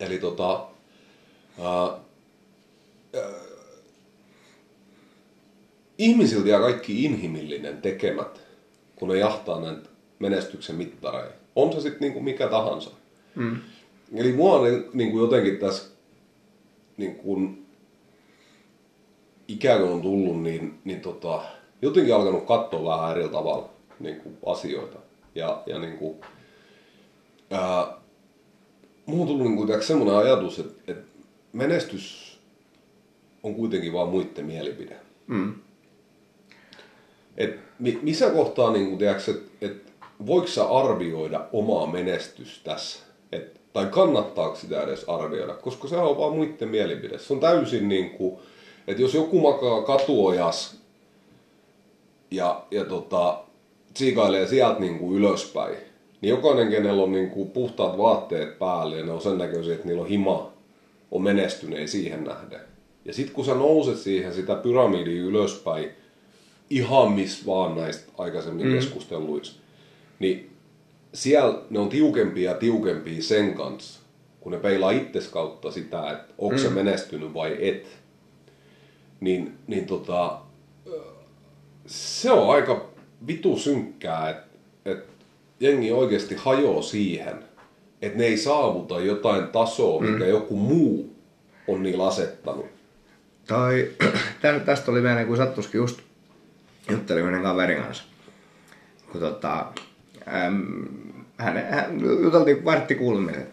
Eli 0.00 0.18
tota, 0.18 0.66
äh, 1.58 2.00
äh, 3.16 3.34
ihmisiltä 5.98 6.48
ja 6.48 6.60
kaikki 6.60 7.04
inhimillinen 7.04 7.82
tekemät, 7.82 8.40
kun 8.96 9.08
ne 9.08 9.18
jahtaa 9.18 9.60
näitä 9.60 9.88
menestyksen 10.18 10.76
mittareja. 10.76 11.32
On 11.56 11.72
se 11.72 11.80
sitten 11.80 12.00
niinku 12.00 12.20
mikä 12.20 12.48
tahansa. 12.48 12.90
Mm. 13.34 13.56
Eli 14.14 14.32
mua 14.32 14.54
on 14.54 14.84
niinku 14.94 15.20
jotenkin 15.20 15.56
tässä 15.58 15.90
niinku 16.96 17.50
ikään 19.52 19.80
kuin 19.80 19.92
on 19.92 20.02
tullut, 20.02 20.42
niin, 20.42 20.78
niin 20.84 21.00
tota, 21.00 21.42
jotenkin 21.82 22.14
alkanut 22.14 22.46
katsoa 22.46 22.84
vähän 22.84 23.16
eri 23.16 23.28
tavalla 23.28 23.68
niin 24.00 24.20
kuin 24.20 24.36
asioita. 24.46 24.98
Ja, 25.34 25.62
ja 25.66 25.78
niin 25.78 25.98
kuin, 25.98 26.16
ää, 27.50 27.80
on 29.06 29.26
tullut 29.26 29.46
niin 29.46 29.56
kuin, 29.56 29.82
semmoinen 29.82 30.16
ajatus, 30.16 30.58
että, 30.58 30.92
että 30.92 31.10
menestys 31.52 32.38
on 33.42 33.54
kuitenkin 33.54 33.92
vain 33.92 34.08
muiden 34.08 34.46
mielipide. 34.46 34.96
Mm. 35.26 35.54
Et 37.36 37.58
missä 38.02 38.30
kohtaa, 38.30 38.72
niin 38.72 38.86
kuin, 38.90 39.08
että 39.08 39.32
et, 39.60 39.92
voiko 40.26 40.46
sä 40.46 40.64
arvioida 40.64 41.46
omaa 41.52 41.86
menestystäsi? 41.86 42.98
Et, 43.32 43.60
tai 43.72 43.86
kannattaako 43.86 44.56
sitä 44.56 44.82
edes 44.82 45.04
arvioida? 45.08 45.54
Koska 45.54 45.88
se 45.88 45.96
on 45.96 46.18
vaan 46.18 46.32
muiden 46.32 46.68
mielipide. 46.68 47.18
Se 47.18 47.32
on 47.32 47.40
täysin 47.40 47.88
niin 47.88 48.10
kuin, 48.10 48.40
että 48.86 49.02
jos 49.02 49.14
joku 49.14 49.40
makaa 49.40 49.82
katuojas 49.82 50.76
ja, 52.30 52.64
ja 52.70 52.84
tota, 52.84 53.38
siikailee 53.94 54.46
sieltä 54.46 54.80
niin 54.80 54.98
kuin 54.98 55.16
ylöspäin, 55.16 55.76
niin 56.20 56.30
jokainen, 56.30 56.70
kenellä 56.70 57.02
on 57.02 57.12
niin 57.12 57.30
kuin 57.30 57.50
puhtaat 57.50 57.98
vaatteet 57.98 58.58
päällä 58.58 58.96
ja 58.96 59.04
ne 59.04 59.12
on 59.12 59.20
sen 59.20 59.38
näköisiä, 59.38 59.74
että 59.74 59.86
niillä 59.86 60.02
on 60.02 60.08
hima, 60.08 60.52
on 61.10 61.22
menestyneen 61.22 61.88
siihen 61.88 62.24
nähden. 62.24 62.60
Ja 63.04 63.14
sitten 63.14 63.34
kun 63.34 63.44
sä 63.44 63.54
nouset 63.54 63.98
siihen 63.98 64.34
sitä 64.34 64.54
pyramidia 64.54 65.22
ylöspäin, 65.22 65.90
ihan 66.70 67.12
missä 67.12 67.46
vaan 67.46 67.76
näistä 67.76 68.12
aikaisemmin 68.18 68.66
mm. 68.66 68.74
keskusteluissa, 68.74 69.60
niin 70.18 70.50
siellä 71.14 71.58
ne 71.70 71.78
on 71.78 71.88
tiukempia 71.88 72.50
ja 72.50 72.56
tiukempia 72.56 73.22
sen 73.22 73.54
kanssa, 73.54 74.00
kun 74.40 74.52
ne 74.52 74.58
peilaa 74.58 74.90
itses 74.90 75.28
kautta 75.28 75.70
sitä, 75.70 76.10
että 76.10 76.34
onko 76.38 76.56
mm. 76.56 76.62
se 76.62 76.68
menestynyt 76.68 77.34
vai 77.34 77.68
et 77.68 77.86
niin, 79.20 79.58
niin 79.66 79.86
tota, 79.86 80.40
se 81.86 82.30
on 82.30 82.54
aika 82.54 82.90
vitu 83.26 83.58
synkkää, 83.58 84.30
että 84.30 84.50
et 84.84 85.06
jengi 85.60 85.92
oikeasti 85.92 86.34
hajoaa 86.34 86.82
siihen, 86.82 87.44
että 88.02 88.18
ne 88.18 88.24
ei 88.24 88.36
saavuta 88.36 89.00
jotain 89.00 89.48
tasoa, 89.48 90.00
mikä 90.00 90.24
mm. 90.24 90.30
joku 90.30 90.56
muu 90.56 91.16
on 91.68 91.82
niillä 91.82 92.06
asettanut. 92.06 92.66
Tai 93.46 93.90
tästä 94.66 94.90
oli 94.90 95.02
vielä, 95.02 95.24
kun 95.24 95.36
sattuskin 95.36 95.78
just 95.78 96.00
juttelin 96.90 97.24
yhden 97.24 97.42
kaverin 97.42 97.82
kanssa. 97.82 98.04
Kun 99.12 99.20
tota, 99.20 99.66
äm, 100.46 100.84
hän, 101.36 101.66
hän, 101.70 102.00
juteltiin 102.22 102.64
vartti 102.64 102.94
kuulumiset. 102.94 103.48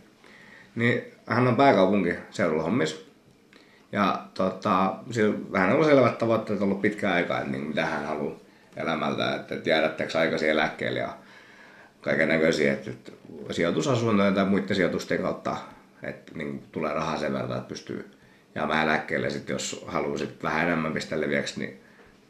Niin 0.75 1.01
hän 1.25 1.47
on 1.47 1.56
pääkaupunkiseudulla 1.56 2.63
hommissa. 2.63 3.06
Ja 3.91 4.23
tota, 4.34 4.95
sillä 5.12 5.38
vähän 5.52 5.76
on 5.76 5.86
selvät 5.86 6.17
tavoitteet 6.17 6.62
ollut 6.62 6.82
pitkään 6.82 7.13
aikaa, 7.13 7.39
että 7.39 7.52
niin, 7.52 7.63
mitä 7.63 7.86
hän 7.86 8.06
haluaa 8.06 8.36
elämältä, 8.76 9.36
että 9.36 9.56
tiedättekö 9.56 10.19
aikaisin 10.19 10.50
eläkkeelle 10.50 11.00
ja 11.00 11.17
kaiken 12.02 12.30
näköisiä, 12.30 12.73
että, 12.73 12.91
että 12.91 13.12
sijoitusasuntojen 13.52 14.34
tai 14.34 14.45
muiden 14.45 14.76
sijoitusten 14.76 15.21
kautta 15.21 15.58
että 16.04 16.32
niin, 16.36 16.63
tulee 16.71 16.93
rahaa 16.93 17.17
sen 17.17 17.34
verran, 17.34 17.58
että 17.58 17.69
pystyy 17.69 18.12
jäämään 18.56 18.88
eläkkeelle. 18.88 19.30
Sitten 19.30 19.54
jos 19.54 19.86
haluaa 19.88 20.17
sit 20.17 20.43
vähän 20.43 20.67
enemmän 20.67 20.93
pistää 20.93 21.21
leviäksi, 21.21 21.60
niin 21.60 21.80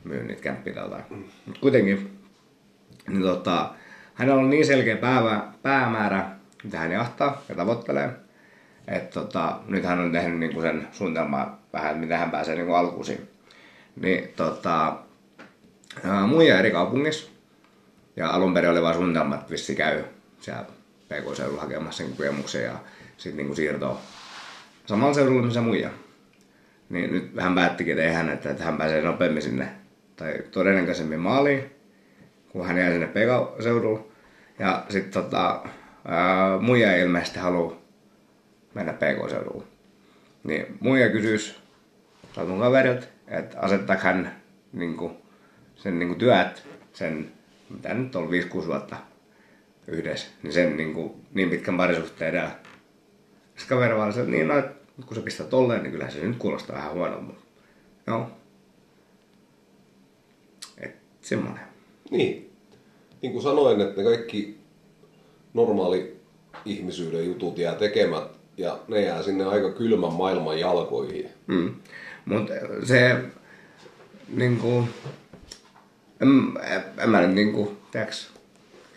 myy 0.03 0.23
niitä 0.23 0.41
kämppiä 0.41 0.73
tai 0.73 1.01
Mutta 1.45 1.61
kuitenkin, 1.61 2.19
niin 3.07 3.21
tota, 3.21 3.69
hänellä 4.13 4.41
on 4.41 4.49
niin 4.49 4.65
selkeä 4.65 4.97
päämäärä, 5.61 6.25
mitä 6.63 6.77
hän 6.77 6.91
jahtaa 6.91 7.41
ja 7.49 7.55
tavoittelee, 7.55 8.09
että 8.87 9.13
tota, 9.13 9.59
nyt 9.67 9.83
hän 9.83 9.99
on 9.99 10.11
tehnyt 10.11 10.39
niinku 10.39 10.61
sen 10.61 10.87
suunnitelman 10.91 11.57
vähän, 11.73 11.89
että 11.89 11.99
miten 11.99 12.19
hän 12.19 12.31
pääsee 12.31 12.55
niinku 12.55 12.73
alkuisiin. 12.73 13.29
Niin 13.95 14.33
tota, 14.35 14.97
muija 16.27 16.59
eri 16.59 16.71
kaupungissa, 16.71 17.29
ja 18.15 18.29
alun 18.29 18.53
perin 18.53 18.71
oli 18.71 18.81
vain 18.81 18.95
suunnitelma, 18.95 19.35
että 19.35 19.51
vissi 19.51 19.75
käy 19.75 20.03
siellä 20.39 20.65
PK-seudulla 21.07 21.61
hakemassa 21.61 22.03
sen 22.03 22.13
kokemuksen 22.15 22.63
ja 22.63 22.73
sitten 23.17 23.37
niinku 23.37 23.55
siirtoa 23.55 24.01
samalla 24.85 25.13
seudulla, 25.13 25.45
missä 25.45 25.61
muija. 25.61 25.89
Niin 26.89 27.11
nyt 27.11 27.31
hän 27.39 27.55
päättikin, 27.55 27.99
että 27.99 28.49
että, 28.49 28.63
hän 28.63 28.77
pääsee 28.77 29.01
nopeammin 29.01 29.41
sinne, 29.41 29.67
tai 30.15 30.33
todennäköisemmin 30.51 31.19
maaliin, 31.19 31.63
kun 32.49 32.67
hän 32.67 32.77
jäi 32.77 32.91
sinne 32.91 33.07
PK-seudulla. 33.07 33.99
Ja 34.59 34.85
sitten 34.89 35.23
tota, 35.23 35.61
ää, 36.05 36.57
muija 36.59 36.93
ei 36.93 37.01
ilmeisesti 37.01 37.39
halua 37.39 37.81
mennä 38.77 38.93
PK-seudulle. 38.93 39.63
Niin 40.43 40.77
muija 40.79 41.09
kysyisi 41.09 41.55
satun 42.35 42.59
kaverilta, 42.59 43.07
että 43.27 43.59
asettaako 43.59 44.03
hän 44.03 44.41
niin 44.73 45.11
sen 45.75 45.99
niin 45.99 46.15
työt, 46.15 46.63
sen 46.93 47.31
mitä 47.69 47.93
nyt 47.93 48.15
on 48.15 48.29
5-6 48.29 48.67
vuotta 48.67 48.95
yhdessä, 49.87 50.27
niin 50.43 50.53
sen 50.53 50.77
niin, 50.77 50.93
kuin, 50.93 51.11
niin 51.33 51.49
pitkän 51.49 51.77
parisuhteen 51.77 52.29
edellä. 52.29 52.51
Sitten 53.55 53.77
kaveri 53.77 53.95
vaan 53.95 54.09
että 54.09 54.23
niin, 54.23 54.47
no, 54.47 54.63
kun 55.05 55.15
sä 55.15 55.21
pistät 55.21 55.49
tolleen, 55.49 55.83
niin 55.83 55.91
kyllä 55.91 56.09
se 56.09 56.19
nyt 56.19 56.37
kuulostaa 56.37 56.75
vähän 56.75 56.93
huonolta. 56.93 57.33
Joo. 58.07 58.31
Et 60.77 60.95
semmonen. 61.21 61.63
Niin. 62.11 62.53
Niin 63.21 63.31
kuin 63.31 63.43
sanoin, 63.43 63.81
että 63.81 64.01
ne 64.01 64.03
kaikki 64.03 64.57
normaali 65.53 66.19
ihmisyyden 66.65 67.25
jutut 67.25 67.57
jää 67.57 67.75
tekemät 67.75 68.36
ja 68.57 68.79
ne 68.87 69.01
jää 69.01 69.23
sinne 69.23 69.45
aika 69.45 69.71
kylmän 69.71 70.13
maailman 70.13 70.59
jalkoihin. 70.59 71.29
Mm. 71.47 71.75
Mutta 72.25 72.53
se 72.83 73.15
niinku, 74.35 74.83
en, 76.21 76.29
en 76.97 77.09
mä 77.09 77.21
nyt 77.21 77.35
niinku, 77.35 77.77
tiiäks, 77.91 78.29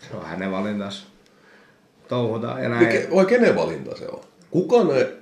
se 0.09 0.17
on 0.17 0.25
hänen 0.25 0.51
valintansa 0.51 1.07
touhuta 2.07 2.59
ja 2.59 2.69
näin. 2.69 2.87
Mikä, 2.87 3.07
vai 3.15 3.25
kenen 3.25 3.55
valinta 3.55 3.97
se 3.97 4.07
on? 4.07 4.21
Kuka 4.51 4.83
ne, 4.83 5.13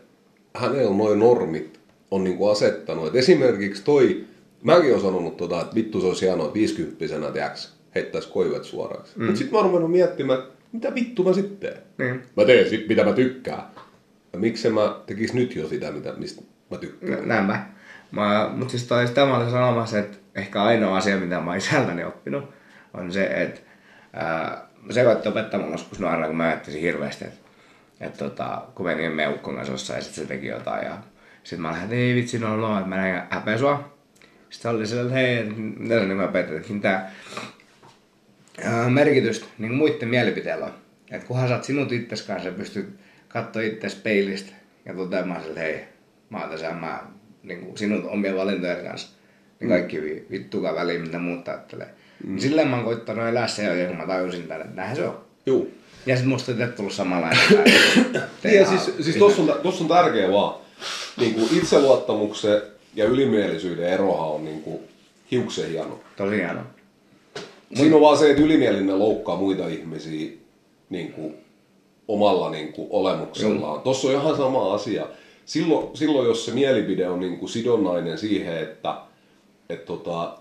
hänellä 0.56 0.98
noin 0.98 1.20
normit 1.20 1.80
on 2.12 2.24
niinku 2.24 2.48
asettanut? 2.48 3.08
Et 3.08 3.16
esimerkiksi 3.16 3.84
toi, 3.84 4.26
mäkin 4.64 4.90
olen 4.90 5.02
sanonut 5.02 5.38
tota, 5.38 5.62
että 5.62 5.76
vittu 5.76 6.02
se 6.02 6.08
olisi 6.08 6.26
hienoa, 6.26 6.46
että 6.46 6.54
50 6.54 7.32
tiiäks, 7.32 7.74
heittäisi 7.96 8.30
koivet 8.30 8.64
suoraksi. 8.64 9.14
Mm. 9.16 9.26
Mutta 9.26 9.38
sitten 9.38 9.54
mä 9.54 9.58
oon 9.58 9.68
ruvennut 9.68 9.92
miettimään, 9.92 10.44
mitä 10.72 10.96
vittu 10.96 11.24
mä 11.24 11.34
sitten 11.34 11.58
teen? 11.58 11.84
Niin. 11.98 12.22
Mä 12.38 12.46
teen 12.46 12.70
sit, 12.70 12.88
mitä 12.88 13.04
mä 13.04 13.14
tykkään. 13.14 13.64
Miksi 14.38 14.70
mä 14.70 14.96
tekis 15.06 15.34
nyt 15.34 15.56
jo 15.56 15.68
sitä, 15.68 15.92
mitä, 15.92 16.14
mistä 16.14 16.42
mä 16.72 16.78
tykkään? 16.78 17.28
Näin 17.28 17.46
mä. 17.46 17.66
mä 18.12 18.50
mutta 18.56 18.72
siis 18.72 18.84
toi, 18.84 19.08
sitä 19.08 19.26
mä 19.26 19.38
olin 19.38 19.52
sanomassa, 19.52 20.00
että 20.00 20.18
ehkä 20.36 20.64
ainoa 20.64 20.98
asia, 20.98 21.18
mitä 21.18 21.40
mä 21.40 21.50
oon 21.50 21.58
isältäni 21.58 22.04
oppinut, 22.04 22.50
on 22.94 23.12
se, 23.12 23.24
että 23.26 23.60
ää, 24.14 24.68
se 24.90 25.04
koitti 25.04 25.30
opettaa 25.30 25.60
mun 25.60 25.72
joskus 25.72 26.00
nuorena, 26.00 26.28
kun 26.28 26.38
mä 26.38 26.48
ajattelisin 26.48 26.82
hirveästi, 26.82 27.26
että, 27.26 27.40
että 28.00 28.18
tota, 28.18 28.62
kun 28.76 28.86
menin 28.86 29.12
meukkon 29.12 29.56
kanssa 29.56 29.74
jossain 29.74 29.98
ja 29.98 30.04
sitten 30.04 30.24
se 30.24 30.28
teki 30.28 30.48
jotain 30.48 30.86
ja 30.86 30.98
sitten 31.44 31.62
mä 31.62 31.70
olin, 31.70 31.84
että 31.84 31.96
ei 31.96 32.16
vitsi, 32.16 32.40
no, 32.40 32.58
no 32.58 32.78
että 32.78 32.90
mä 32.90 32.96
näin 32.96 33.22
häpeä 33.30 33.58
sua. 33.58 34.00
Sitten 34.50 34.72
oli 34.72 34.88
sillä, 34.88 35.02
että 35.02 35.14
hei, 35.14 35.44
mitä 35.78 36.00
sä 36.00 36.06
niin 36.06 36.22
opetat, 36.22 36.56
että 36.56 36.74
mitä 36.74 37.10
merkitystä 38.90 39.46
niin 39.58 39.74
muiden 39.74 40.10
mielipiteellä 40.10 40.66
on. 40.66 40.74
Että 41.12 41.28
kunhan 41.28 41.48
sä 41.48 41.56
oot 41.56 41.64
sinut 41.64 41.92
itses 41.92 42.22
kanssa 42.22 42.50
ja 42.50 42.56
pystyt 42.56 43.00
katsoa 43.30 43.62
itse 43.62 43.88
peilistä 44.04 44.52
ja 44.86 44.94
toteamaan 44.94 45.42
että 45.42 45.60
hei, 45.60 45.80
mä 46.30 46.40
oon 46.42 46.50
tässä, 46.50 46.72
mä 46.72 47.04
niin 47.44 47.60
kuin 47.60 47.78
sinut 47.78 48.06
omien 48.06 48.36
valintojen 48.36 48.86
kanssa. 48.86 49.10
Niin 49.60 49.70
kaikki 49.70 50.02
vi, 50.02 50.26
vittukaan 50.32 50.76
väliin, 50.76 51.02
mitä 51.02 51.20
muut 51.20 51.48
ajattelee. 51.48 51.88
Mm. 52.24 52.30
Niin 52.30 52.42
silleen 52.42 52.68
mä 52.68 52.76
oon 52.76 52.86
koittanut 52.86 53.28
elää 53.28 53.48
se 53.48 53.82
jo, 53.82 53.88
kun 53.88 53.98
mä 53.98 54.08
tajusin 54.08 54.44
tämän, 54.44 54.62
että 54.62 54.76
näinhän 54.76 54.96
se 54.96 55.08
on. 55.08 55.22
Juu. 55.46 55.72
Ja 56.06 56.18
sit 56.18 56.26
musta 56.26 56.52
on 56.52 56.74
tullut 56.76 56.94
samanlainen. 56.94 57.40
niin 58.44 58.56
ja 58.56 58.66
siis, 58.66 58.92
siis 59.02 59.16
tossa, 59.16 59.42
on, 59.42 59.60
tossa 59.64 59.84
on 59.84 59.90
tärkeä 59.90 60.32
vaan. 60.32 60.60
Niin 61.18 61.34
kuin 61.34 61.58
itseluottamuksen 61.58 62.62
ja 62.96 63.06
ylimielisyyden 63.06 63.90
erohan 63.90 64.30
on 64.30 64.46
niin 64.46 64.62
kuin 64.62 64.80
hiuksen 65.32 65.70
hieno. 65.70 66.00
Tosi 66.18 66.36
hieno. 66.36 66.62
Siinä 67.74 67.96
on 67.96 68.02
vaan 68.02 68.18
se, 68.18 68.30
että 68.30 68.42
ylimielinen 68.42 69.00
loukkaa 69.00 69.36
muita 69.36 69.68
ihmisiä 69.68 70.32
niin 70.90 71.14
kuin 71.14 71.36
omalla 72.10 72.50
niin 72.50 72.74
kuin, 72.74 72.88
olemuksellaan. 72.92 73.78
Mm. 73.78 73.84
Tuossa 73.84 74.08
on 74.08 74.14
ihan 74.14 74.38
sama 74.38 74.74
asia. 74.74 75.08
Silloin, 75.46 75.88
silloin 75.98 76.28
jos 76.28 76.46
se 76.46 76.52
mielipide 76.52 77.10
on 77.10 77.20
niin 77.20 77.38
kuin, 77.38 77.50
sidonnainen 77.50 78.18
siihen, 78.18 78.58
että 78.58 78.96
et, 79.70 79.86
tota, 79.86 80.38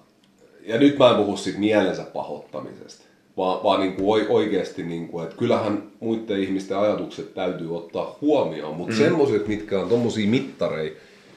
ja 0.67 0.79
nyt 0.79 0.99
mä 0.99 1.11
en 1.11 1.17
puhu 1.17 1.37
siitä 1.37 1.59
mielensä 1.59 2.03
pahoittamisesta, 2.03 3.05
vaan, 3.37 3.63
vaan 3.63 3.81
niin 3.81 3.93
kuin 3.93 4.27
oikeasti, 4.29 4.83
niin 4.83 5.09
kuin, 5.09 5.25
että 5.25 5.37
kyllähän 5.37 5.83
muiden 6.01 6.43
ihmisten 6.43 6.79
ajatukset 6.79 7.35
täytyy 7.35 7.77
ottaa 7.77 8.19
huomioon, 8.21 8.77
mutta 8.77 8.95
mm. 8.95 8.99
semmoiset, 8.99 9.49
mitkä 9.49 9.81
on 9.81 9.89
tommosia 9.89 10.29
mittareita, 10.29 10.97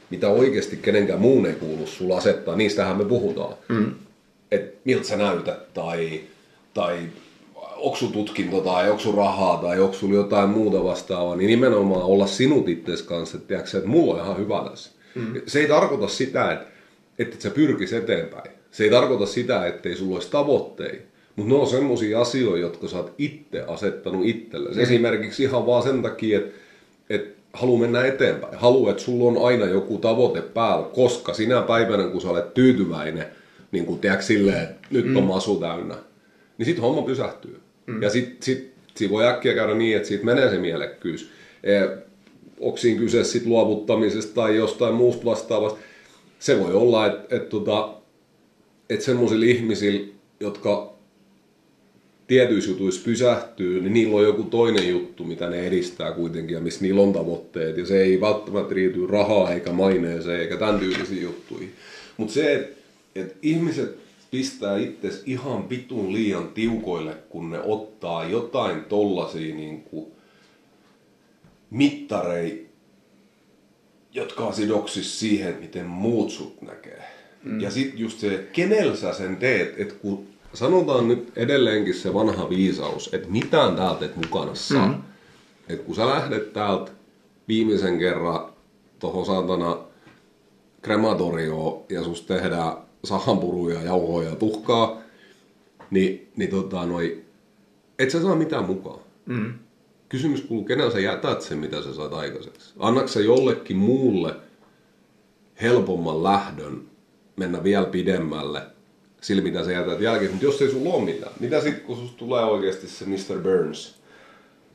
mitä 0.09 0.29
oikeasti 0.29 0.77
kenenkään 0.77 1.21
muun 1.21 1.45
ei 1.45 1.53
kuulu 1.53 1.87
sulla 1.87 2.17
asettaa, 2.17 2.55
niistähän 2.55 2.97
me 2.97 3.05
puhutaan. 3.05 3.53
Mm. 3.69 3.93
Että 4.51 4.77
miltä 4.83 5.07
sä 5.07 5.17
näytät 5.17 5.73
tai, 5.73 6.21
tai 6.73 6.99
onko 7.81 7.97
tutkinto 8.13 8.61
tai 8.61 8.91
onko 8.91 9.11
rahaa 9.17 9.57
tai 9.57 9.79
onko 9.79 9.95
jotain 10.13 10.49
muuta 10.49 10.83
vastaavaa, 10.83 11.35
niin 11.35 11.47
nimenomaan 11.47 12.03
olla 12.03 12.27
sinut 12.27 12.69
itses 12.69 13.01
kanssa, 13.01 13.37
että, 13.37 13.47
tiedätkö, 13.47 13.77
että 13.77 13.89
mulla 13.89 14.13
on 14.13 14.19
ihan 14.19 14.37
hyvä 14.37 14.69
tässä. 14.69 14.91
Mm. 15.15 15.41
Se 15.47 15.59
ei 15.59 15.67
tarkoita 15.67 16.07
sitä, 16.07 16.51
että, 16.51 16.65
että 17.19 17.35
et 17.35 17.41
sä 17.41 17.49
pyrkis 17.49 17.93
eteenpäin. 17.93 18.51
Se 18.71 18.83
ei 18.83 18.89
tarkoita 18.89 19.25
sitä, 19.25 19.67
että 19.67 19.89
ei 19.89 19.95
sulla 19.95 20.15
olisi 20.15 20.31
tavoitteita. 20.31 21.11
Mutta 21.35 21.53
ne 21.53 21.59
on 21.59 21.67
semmoisia 21.67 22.21
asioita, 22.21 22.57
jotka 22.57 22.87
sä 22.87 22.97
oot 22.97 23.13
itse 23.17 23.61
asettanut 23.61 24.25
itsellesi. 24.25 24.75
Mm. 24.75 24.83
Esimerkiksi 24.83 25.43
ihan 25.43 25.65
vaan 25.65 25.83
sen 25.83 26.01
takia, 26.01 26.37
että, 26.37 26.51
että 27.09 27.41
haluaa 27.53 27.81
mennä 27.81 28.05
eteenpäin. 28.05 28.57
Haluaa, 28.57 28.91
että 28.91 29.03
sulla 29.03 29.39
on 29.39 29.47
aina 29.47 29.65
joku 29.65 29.97
tavoite 29.97 30.41
päällä, 30.41 30.87
koska 30.87 31.33
sinä 31.33 31.61
päivänä, 31.61 32.03
kun 32.03 32.21
sä 32.21 32.29
olet 32.29 32.53
tyytyväinen, 32.53 33.25
niin 33.71 33.85
kun 33.85 33.99
tiedätkö 33.99 34.25
silleen, 34.25 34.63
että 34.63 34.87
nyt 34.91 35.05
on 35.05 35.23
mm. 35.23 35.27
masu 35.27 35.55
täynnä, 35.55 35.95
niin 36.57 36.65
sitten 36.65 36.83
homma 36.83 37.01
pysähtyy. 37.01 37.60
Mm. 37.91 38.01
Ja 38.01 38.09
sitten 38.09 38.37
sit, 38.43 38.71
siinä 38.95 39.11
voi 39.11 39.27
äkkiä 39.27 39.53
käydä 39.53 39.73
niin, 39.73 39.95
että 39.95 40.07
siitä 40.07 40.25
menee 40.25 40.49
se 40.49 40.57
mielekkyys. 40.57 41.31
E, 41.63 41.81
onko 42.59 42.77
siinä 42.77 42.99
kyse 42.99 43.23
sit 43.23 43.45
luovuttamisesta 43.45 44.33
tai 44.33 44.55
jostain 44.55 44.93
muusta 44.93 45.25
vastaavasta. 45.25 45.79
Se 46.39 46.59
voi 46.59 46.73
olla, 46.73 47.05
että 47.05 47.35
et, 47.35 47.49
tota, 47.49 47.93
et 48.89 49.01
semmoisilla 49.01 49.45
ihmisillä, 49.45 50.07
jotka 50.39 50.93
tietyissä 52.27 52.71
jutuissa 52.71 53.01
pysähtyy, 53.05 53.81
niin 53.81 53.93
niillä 53.93 54.17
on 54.17 54.23
joku 54.23 54.43
toinen 54.43 54.89
juttu, 54.89 55.23
mitä 55.23 55.49
ne 55.49 55.67
edistää 55.67 56.11
kuitenkin 56.11 56.53
ja 56.55 56.61
missä 56.61 56.81
niillä 56.81 57.01
on 57.01 57.13
tavoitteet. 57.13 57.77
Ja 57.77 57.85
se 57.85 58.01
ei 58.01 58.21
välttämättä 58.21 58.73
riity 58.73 59.07
rahaa 59.07 59.53
eikä 59.53 59.71
maineeseen 59.71 60.39
eikä 60.39 60.57
tämän 60.57 60.79
tyylisiin 60.79 61.21
juttuihin. 61.21 61.71
Mutta 62.17 62.33
se, 62.33 62.55
että 62.55 62.75
et 63.15 63.35
ihmiset 63.41 63.97
pistää 64.31 64.77
itses 64.77 65.23
ihan 65.25 65.69
vitun 65.69 66.13
liian 66.13 66.47
tiukoille, 66.47 67.17
kun 67.29 67.49
ne 67.49 67.59
ottaa 67.63 68.25
jotain 68.25 68.83
tollasia 68.83 69.55
niin 69.55 69.81
kuin 69.83 70.11
mittarei, 71.69 72.69
jotka 74.13 74.43
on 74.43 74.53
sidoksissa 74.53 75.19
siihen, 75.19 75.57
miten 75.59 75.85
muut 75.85 76.31
sut 76.31 76.61
näkee. 76.61 77.03
Mm. 77.43 77.59
Ja 77.59 77.71
sitten 77.71 77.99
just 77.99 78.19
se, 78.19 78.47
kenellä 78.53 78.95
sä 78.95 79.13
sen 79.13 79.37
teet, 79.37 79.73
että 79.77 79.93
kun 79.93 80.27
sanotaan 80.53 81.07
nyt 81.07 81.31
edelleenkin 81.35 81.93
se 81.93 82.13
vanha 82.13 82.49
viisaus, 82.49 83.13
että 83.13 83.29
mitään 83.29 83.75
täältä 83.75 84.05
et 84.05 84.15
mukana 84.15 84.55
saa. 84.55 84.87
Mm. 84.87 85.01
Että 85.69 85.85
kun 85.85 85.95
sä 85.95 86.07
lähdet 86.07 86.53
täältä 86.53 86.91
viimeisen 87.47 87.99
kerran 87.99 88.53
tuohon 88.99 89.25
saatana 89.25 89.77
krematorioon 90.81 91.83
ja 91.89 92.03
sus 92.03 92.21
tehdään 92.21 92.77
sahanpuruja, 93.03 93.81
jauhoja 93.81 94.29
ja 94.29 94.35
tuhkaa, 94.35 95.01
niin, 95.91 96.31
niin 96.35 96.49
tota, 96.49 96.85
noi, 96.85 97.21
et 97.99 98.09
sä 98.09 98.21
saa 98.21 98.35
mitään 98.35 98.65
mukaan. 98.65 98.99
Mm. 99.25 99.53
Kysymys 100.09 100.41
kuuluu, 100.41 100.65
kenellä 100.65 100.91
sä 100.91 100.99
jätät 100.99 101.41
sen, 101.41 101.57
mitä 101.57 101.81
sä 101.81 101.93
saat 101.93 102.13
aikaiseksi? 102.13 102.73
Annaks 102.79 103.13
sä 103.13 103.19
jollekin 103.19 103.77
muulle 103.77 104.35
helpomman 105.61 106.23
lähdön 106.23 106.81
mennä 107.35 107.63
vielä 107.63 107.85
pidemmälle 107.85 108.61
sillä, 109.21 109.41
mitä 109.41 109.65
sä 109.65 109.71
jätät 109.71 110.01
jälkeen. 110.01 110.31
Mutta 110.31 110.45
jos 110.45 110.61
ei 110.61 110.71
sulla 110.71 110.93
ole 110.93 111.05
mitään, 111.05 111.33
mitä 111.39 111.61
sitten 111.61 111.85
kun 111.85 111.97
susta 111.97 112.17
tulee 112.17 112.43
oikeasti 112.43 112.87
se 112.87 113.05
Mr. 113.05 113.41
Burns 113.43 114.01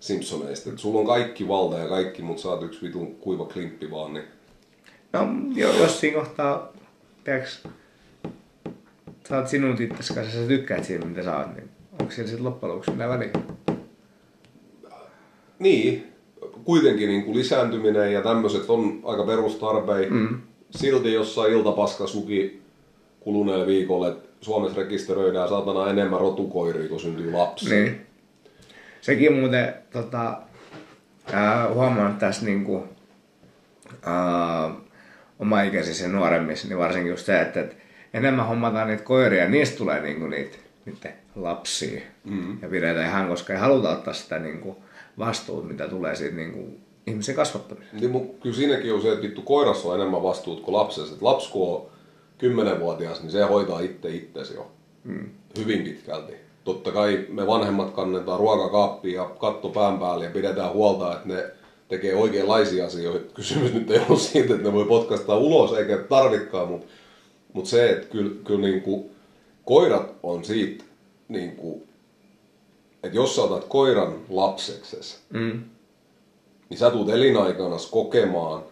Simpsoneista, 0.01 0.71
että 0.71 0.83
sulla 0.83 1.01
on 1.01 1.07
kaikki 1.07 1.49
valta 1.49 1.79
ja 1.79 1.89
kaikki, 1.89 2.23
mutta 2.23 2.43
sä 2.43 2.49
oot 2.49 2.63
yksi 2.63 2.83
vitun 2.83 3.15
kuiva 3.15 3.45
klimppi 3.45 3.91
vaan, 3.91 4.15
niin... 4.15 4.25
No, 5.13 5.29
jos 5.81 6.01
siinä 6.01 6.19
kohtaa, 6.19 6.73
tiedätkö, 7.25 7.69
sä 9.29 9.37
oot 9.37 9.49
sinun 9.49 9.83
itse 9.83 10.15
kanssa, 10.15 10.39
sä 10.39 10.49
tykkäät 10.49 10.85
siitä, 10.85 11.07
mitä 11.07 11.23
sä 11.23 11.37
oot, 11.37 11.55
niin 11.55 11.69
onko 12.01 12.13
sillä 12.13 12.29
sitten 12.29 12.45
loppujen 12.45 12.71
lopuksi 12.71 12.91
mitään 12.91 13.11
väliä? 13.11 13.31
Niin, 15.59 16.13
kuitenkin 16.65 17.09
niin 17.09 17.25
kuin 17.25 17.37
lisääntyminen 17.37 18.13
ja 18.13 18.23
tämmöiset 18.23 18.71
on 18.71 19.01
aika 19.05 19.25
perustarpeita. 19.27 20.15
Mm. 20.15 20.41
Silti 20.71 21.13
jossain 21.13 21.53
iltapaskasuki 21.53 22.63
kuluneelle 23.21 23.67
viikolle, 23.67 24.09
että 24.09 24.29
Suomessa 24.41 24.81
rekisteröidään 24.81 25.49
saatana 25.49 25.91
enemmän 25.91 26.21
rotukoiria, 26.21 26.89
kun 26.89 27.01
syntyy 27.01 27.33
lapsi. 27.33 27.71
Niin. 27.71 28.07
Sekin 29.01 29.33
muuten 29.33 29.75
tota, 29.93 30.39
ää, 31.33 31.69
huomannut 31.75 32.19
tässä 32.19 32.47
niinku, 32.47 32.85
ää, 34.03 34.71
omaikäisissä 35.39 36.05
ja 36.05 36.11
nuoremmissa, 36.11 36.69
niin 36.69 36.79
varsinkin 36.79 37.11
just 37.11 37.27
se, 37.27 37.41
että, 37.41 37.61
että 37.61 37.77
enemmän 38.17 38.47
hommataan 38.47 38.89
niitä 38.89 39.03
koiria 39.03 39.49
niistä 39.49 39.79
tulee 39.79 40.01
niinku 40.01 40.27
niitä, 40.27 40.57
niitä 40.87 41.13
lapsia. 41.37 42.01
Mm. 42.25 42.59
Ja 42.63 42.69
pidetään 42.69 43.07
ihan, 43.07 43.29
koska 43.29 43.53
ei 43.53 43.59
haluta 43.59 43.91
ottaa 43.91 44.15
sitä 44.15 44.39
niinku 44.39 44.77
vastuut, 45.19 45.69
mitä 45.69 45.89
tulee 45.89 46.17
siitä 46.17 46.37
niinku 46.37 46.79
ihmisen 47.07 47.35
kasvattamisesta. 47.35 47.97
Niin, 47.97 48.11
mutta 48.11 48.43
kyllä 48.43 48.57
siinäkin 48.57 48.95
on 48.95 49.03
se, 49.03 49.09
että 49.13 49.23
vittu 49.23 49.43
koirassa 49.43 49.89
on 49.89 50.01
enemmän 50.01 50.23
vastuut 50.23 50.61
kuin 50.61 50.77
lapsessa. 50.77 51.13
Että 51.13 51.25
lapsi 51.25 51.51
kun 51.51 51.77
on 51.77 51.87
10-vuotias, 52.43 53.23
niin 53.23 53.31
se 53.31 53.43
hoitaa 53.43 53.81
itse 53.81 54.11
itsesi 54.11 54.55
jo. 54.55 54.71
Mm. 55.05 55.29
Hyvin 55.59 55.83
pitkälti. 55.83 56.33
Totta 56.65 56.93
kai 56.93 57.27
me 57.29 57.47
vanhemmat 57.47 57.91
kannetaan 57.91 58.41
ruokakaappi 58.41 59.13
ja 59.13 59.25
katto 59.25 59.69
pään 59.69 59.99
päälle 59.99 60.25
ja 60.25 60.31
pidetään 60.31 60.73
huolta, 60.73 61.13
että 61.13 61.29
ne 61.29 61.45
tekee 61.89 62.15
oikeanlaisia 62.15 62.87
asioita. 62.87 63.35
Kysymys 63.35 63.75
nyt 63.75 63.91
ei 63.91 64.01
ole 64.09 64.19
siitä, 64.19 64.55
että 64.55 64.69
ne 64.69 64.73
voi 64.73 64.85
potkastaa 64.85 65.37
ulos 65.37 65.73
eikä 65.73 65.97
tarvikkaa, 65.97 66.67
mutta, 66.67 66.87
mutta 67.57 67.71
se, 67.71 67.91
että 67.91 68.07
kyllä, 68.07 68.31
kyllä 68.45 68.61
niin 68.61 68.83
kuin, 68.83 69.11
koirat 69.65 70.15
on 70.23 70.45
siitä, 70.45 70.85
niin 71.29 71.57
kuin, 71.57 71.83
että 73.03 73.17
jos 73.17 73.37
sä 73.37 73.43
otat 73.43 73.65
koiran 73.65 74.15
lapsekses, 74.29 75.21
mm. 75.33 75.63
niin 76.69 76.79
sä 76.79 76.91
tulet 76.91 77.15
elinaikana 77.15 77.77
kokemaan 77.91 78.63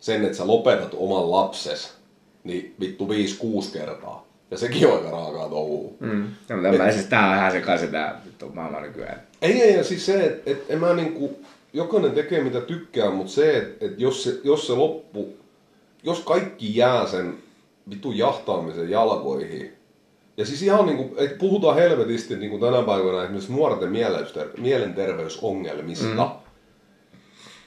sen, 0.00 0.24
että 0.24 0.36
sä 0.36 0.46
lopetat 0.46 0.94
oman 0.96 1.30
lapses, 1.30 1.94
niin 2.44 2.74
vittu 2.80 3.06
5-6 3.06 3.10
kertaa. 3.72 4.26
Ja 4.50 4.58
sekin 4.58 4.86
on 4.86 4.96
aika 4.96 5.10
raakaa 5.10 5.48
touhua. 5.48 5.92
Mm. 6.00 6.26
No, 6.48 6.56
mutta 6.56 6.78
mä 6.84 6.92
siis 6.92 7.06
tää 7.06 7.30
on 7.30 7.36
ihan 7.36 7.52
sekaisin 7.52 7.88
tää 7.88 8.22
vittu 8.26 8.50
maailma 8.54 8.80
nykyään. 8.80 9.22
Ei, 9.42 9.62
ei, 9.62 9.76
ja 9.76 9.84
siis 9.84 10.06
se, 10.06 10.26
että 10.26 10.50
et, 10.50 10.64
en 10.68 10.80
mä 10.80 10.94
niinku, 10.94 11.38
jokainen 11.72 12.12
tekee 12.12 12.44
mitä 12.44 12.60
tykkää, 12.60 13.10
mutta 13.10 13.32
se, 13.32 13.56
että 13.56 13.86
et 13.86 14.00
jos, 14.00 14.24
se, 14.24 14.40
jos 14.44 14.66
se 14.66 14.72
loppu, 14.72 15.36
jos 16.02 16.20
kaikki 16.20 16.76
jää 16.76 17.06
sen 17.06 17.34
vittu 17.90 18.12
jahtaamisen 18.12 18.90
jalkoihin, 18.90 19.72
ja 20.36 20.46
siis 20.46 20.62
ihan 20.62 20.86
niinku, 20.86 21.14
että 21.16 21.36
puhutaan 21.36 21.76
helvetisti 21.76 22.36
niinku 22.36 22.58
tänä 22.58 22.82
päivänä 22.82 23.22
esimerkiksi 23.22 23.52
nuorten 23.52 23.92
mielenterveysongelmista. 24.58 26.06
Mm. 26.06 26.30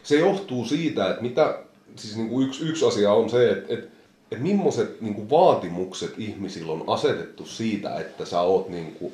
Se 0.03 0.19
johtuu 0.19 0.65
siitä, 0.65 1.09
että 1.09 1.21
mitä, 1.21 1.59
siis 1.95 2.17
niinku 2.17 2.41
yksi, 2.41 2.65
yksi 2.65 2.85
asia 2.85 3.13
on 3.13 3.29
se, 3.29 3.51
että, 3.51 3.73
että 3.73 3.97
että 4.31 4.43
millaiset 4.43 5.01
niin 5.01 5.15
kuin 5.15 5.29
vaatimukset 5.29 6.13
ihmisillä 6.17 6.71
on 6.71 6.83
asetettu 6.87 7.45
siitä, 7.45 7.99
että 7.99 8.25
sä 8.25 8.41
oot 8.41 8.69
niin 8.69 8.91
kuin 8.93 9.13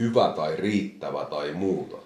hyvä 0.00 0.32
tai 0.36 0.56
riittävä 0.56 1.24
tai 1.24 1.52
muuta. 1.52 1.96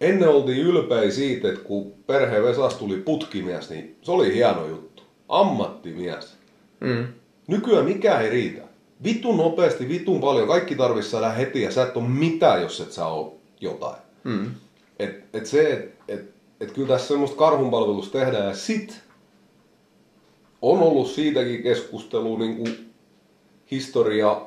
Ennen 0.00 0.28
oltiin 0.28 0.58
ylpeä 0.58 1.10
siitä, 1.10 1.48
että 1.48 1.60
kun 1.60 1.92
perheen 2.06 2.42
Vesas 2.42 2.74
tuli 2.74 2.96
putkimies, 2.96 3.70
niin 3.70 3.96
se 4.02 4.10
oli 4.10 4.34
hieno 4.34 4.66
juttu. 4.66 5.02
Ammattimies. 5.28 6.36
Mm. 6.82 7.06
Nykyään 7.46 7.84
mikä 7.84 8.20
ei 8.20 8.30
riitä. 8.30 8.62
Vitun 9.04 9.36
nopeasti, 9.36 9.88
vitun 9.88 10.20
paljon. 10.20 10.48
Kaikki 10.48 10.74
tarvitsisi 10.74 11.10
saada 11.10 11.30
heti 11.30 11.62
ja 11.62 11.70
sä 11.70 11.82
et 11.82 11.96
ole 11.96 12.08
mitään, 12.08 12.62
jos 12.62 12.80
et 12.80 12.92
sä 12.92 13.06
ole 13.06 13.32
jotain. 13.60 14.02
Mm. 14.24 14.50
Et, 14.98 15.24
et 15.32 15.46
se, 15.46 15.72
että 15.72 15.92
et, 16.08 16.34
et 16.60 16.72
kyllä 16.72 16.88
tässä 16.88 17.08
semmoista 17.08 17.36
karhunpalvelusta 17.36 18.18
tehdään 18.18 18.48
ja 18.48 18.54
sit 18.54 19.00
on 20.62 20.78
ollut 20.78 21.08
siitäkin 21.08 21.62
keskustelua 21.62 22.38
niin 22.38 22.56
kuin 22.56 22.92
historia, 23.70 24.46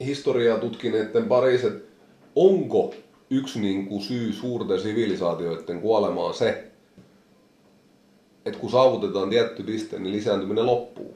historiaa 0.00 0.58
tutkineiden 0.58 1.24
parissa, 1.24 1.68
että 1.68 1.88
onko 2.36 2.94
yksi 3.30 3.60
niin 3.60 3.86
kuin 3.86 4.02
syy 4.02 4.32
suurten 4.32 4.80
sivilisaatioiden 4.80 5.80
kuolemaan 5.80 6.34
se, 6.34 6.64
että 8.44 8.60
kun 8.60 8.70
saavutetaan 8.70 9.30
tietty 9.30 9.62
piste, 9.62 9.98
niin 9.98 10.12
lisääntyminen 10.12 10.66
loppuu. 10.66 11.14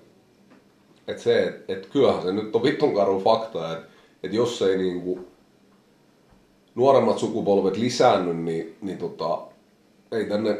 Että 1.08 1.22
se, 1.22 1.46
että 1.46 1.72
et 1.72 1.86
kyllähän 1.86 2.22
se 2.22 2.32
nyt 2.32 2.56
on 2.56 2.62
vittun 2.62 2.94
karu 2.94 3.20
fakta, 3.20 3.72
että 3.72 3.86
et 4.22 4.32
jos 4.32 4.62
ei 4.62 4.78
niin 4.78 5.00
kuin 5.00 5.26
nuoremmat 6.74 7.18
sukupolvet 7.18 7.76
lisäänny, 7.76 8.34
niin, 8.34 8.76
niin 8.82 8.98
tota, 8.98 9.38
ei 10.12 10.24
tänne 10.24 10.56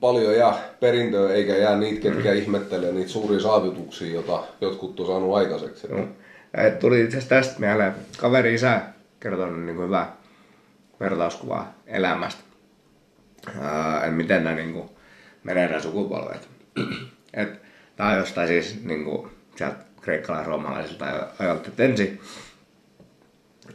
paljon 0.00 0.36
jää 0.36 0.54
perintöä, 0.80 1.32
eikä 1.32 1.56
jää 1.56 1.76
niitä, 1.76 2.00
ketkä 2.00 2.30
mm. 2.30 2.36
ihmettelee 2.36 2.92
niitä 2.92 3.10
suuria 3.10 3.40
saavutuksia, 3.40 4.12
joita 4.14 4.44
jotkut 4.60 5.00
on 5.00 5.06
saanut 5.06 5.34
aikaiseksi. 5.34 5.88
No. 5.88 6.08
Et 6.54 6.78
tuli 6.78 7.00
itse 7.00 7.16
asiassa 7.16 7.34
tästä 7.34 7.60
mieleen. 7.60 7.92
Kaveri 8.18 8.54
isä 8.54 8.80
kertonut 9.20 9.60
niin 9.60 9.76
kuin 9.76 9.86
hyvää 9.86 10.16
vertauskuvaa 11.00 11.74
elämästä. 11.86 12.42
Ää, 13.60 14.10
miten 14.10 14.44
nämä 14.44 14.56
niin 14.56 14.72
kuin, 14.72 14.90
menee 15.44 15.80
sukupolvet. 15.80 16.48
Et, 17.34 17.62
tämä 17.96 18.10
on 18.10 18.18
jostain 18.18 18.48
siis 18.48 18.84
niin 18.84 19.04
kuin, 19.04 19.30
sieltä 19.56 19.76
kreikkalais-roomalaisilta 20.00 21.04
ajalta, 21.38 21.68
että 21.68 21.82
ensin 21.82 22.20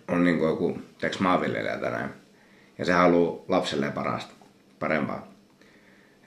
on 0.08 0.24
niin 0.24 0.38
kuin 0.38 0.50
joku 0.50 0.82
teks 0.98 1.20
maanviljelijä 1.20 1.78
tänään. 1.78 2.14
Ja 2.78 2.86
se 2.86 2.94
haluaa 2.94 3.44
lapselleen 3.48 3.92
parasta, 3.94 4.34
parempaa 4.80 5.38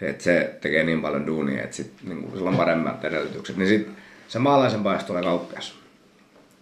että 0.01 0.25
se 0.25 0.59
tekee 0.61 0.85
niin 0.85 1.03
paljon 1.03 1.27
duunia, 1.27 1.63
että 1.63 1.77
sit, 1.77 1.93
niin 2.03 2.23
kuin, 2.23 2.33
sillä 2.33 2.51
on 2.51 2.57
paremmat 2.57 3.05
edellytykset. 3.05 3.57
Niin 3.57 3.69
sit 3.69 3.89
se 4.29 4.39
maalaisen 4.39 4.83
paista 4.83 5.07
tulee 5.07 5.23
kauppias. 5.23 5.79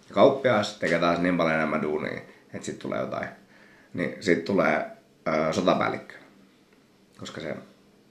Ja 0.09 0.15
kauppias 0.15 0.79
tekee 0.79 0.99
taas 0.99 1.19
niin 1.19 1.37
paljon 1.37 1.55
enemmän 1.55 1.81
duunia, 1.81 2.21
että 2.53 2.65
sitten 2.65 2.81
tulee 2.81 2.99
jotain. 2.99 3.27
Niin 3.93 4.15
sitten 4.19 4.45
tulee 4.45 4.85
ö, 5.27 5.53
sotapäällikkö, 5.53 6.13
koska 7.17 7.41
se 7.41 7.55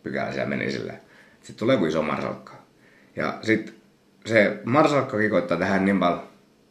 pykälä 0.02 0.32
siellä 0.32 0.48
meni 0.48 0.72
silleen. 0.72 1.00
Sitten 1.42 1.56
tulee 1.56 1.74
joku 1.74 1.86
iso 1.86 2.02
marsalkka. 2.02 2.52
Ja 3.16 3.38
sitten 3.42 3.74
se 4.28 4.60
marsalkkakin 4.64 5.30
koittaa 5.30 5.58
tehdä 5.58 5.78
niin 5.78 6.00
paljon 6.00 6.22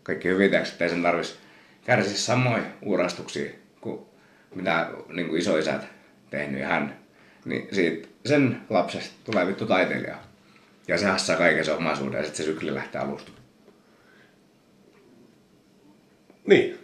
kaikki 0.04 0.28
hyvin 0.28 0.54
että 0.54 0.84
ei 0.84 0.90
sen 0.90 1.04
tarvitsisi 1.04 1.40
kärsiä 1.86 2.18
samoja 2.18 2.64
uurastuksia 2.82 3.52
kuin 3.82 4.00
mitä 4.56 4.90
niin 5.10 5.28
kuin 5.28 5.40
isoisät 5.40 5.88
tehnyt 6.30 6.62
ja 6.62 6.68
hän 6.68 6.96
niin 7.46 7.68
siitä, 7.72 8.08
sen 8.26 8.62
lapsesta 8.70 9.16
tulee 9.24 9.48
vittu 9.48 9.66
taiteilija. 9.66 10.18
Ja 10.88 10.98
se 10.98 11.06
hassaa 11.06 11.38
kaiken 11.38 11.66
sen 11.66 11.76
omaisuuden 11.76 12.18
ja 12.18 12.24
sitten 12.24 12.46
se 12.46 12.52
sykli 12.52 12.74
lähtee 12.74 13.02
alusta. 13.02 13.32
Niin. 16.46 16.80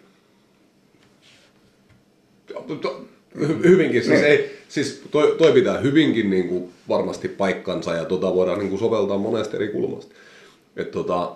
Hyvinkin, 3.63 4.03
siis, 4.03 4.21
niin. 4.21 4.25
ei, 4.25 4.59
siis 4.69 5.03
toi, 5.11 5.35
toi 5.37 5.51
pitää 5.51 5.77
hyvinkin 5.77 6.29
niin 6.29 6.47
kuin 6.47 6.73
varmasti 6.89 7.27
paikkansa 7.27 7.95
ja 7.95 8.05
tota 8.05 8.33
voidaan 8.33 8.59
niin 8.59 8.69
kuin 8.69 8.79
soveltaa 8.79 9.17
monesta 9.17 9.57
eri 9.57 9.67
kulmasta. 9.67 10.15
Et 10.75 10.91
tota, 10.91 11.35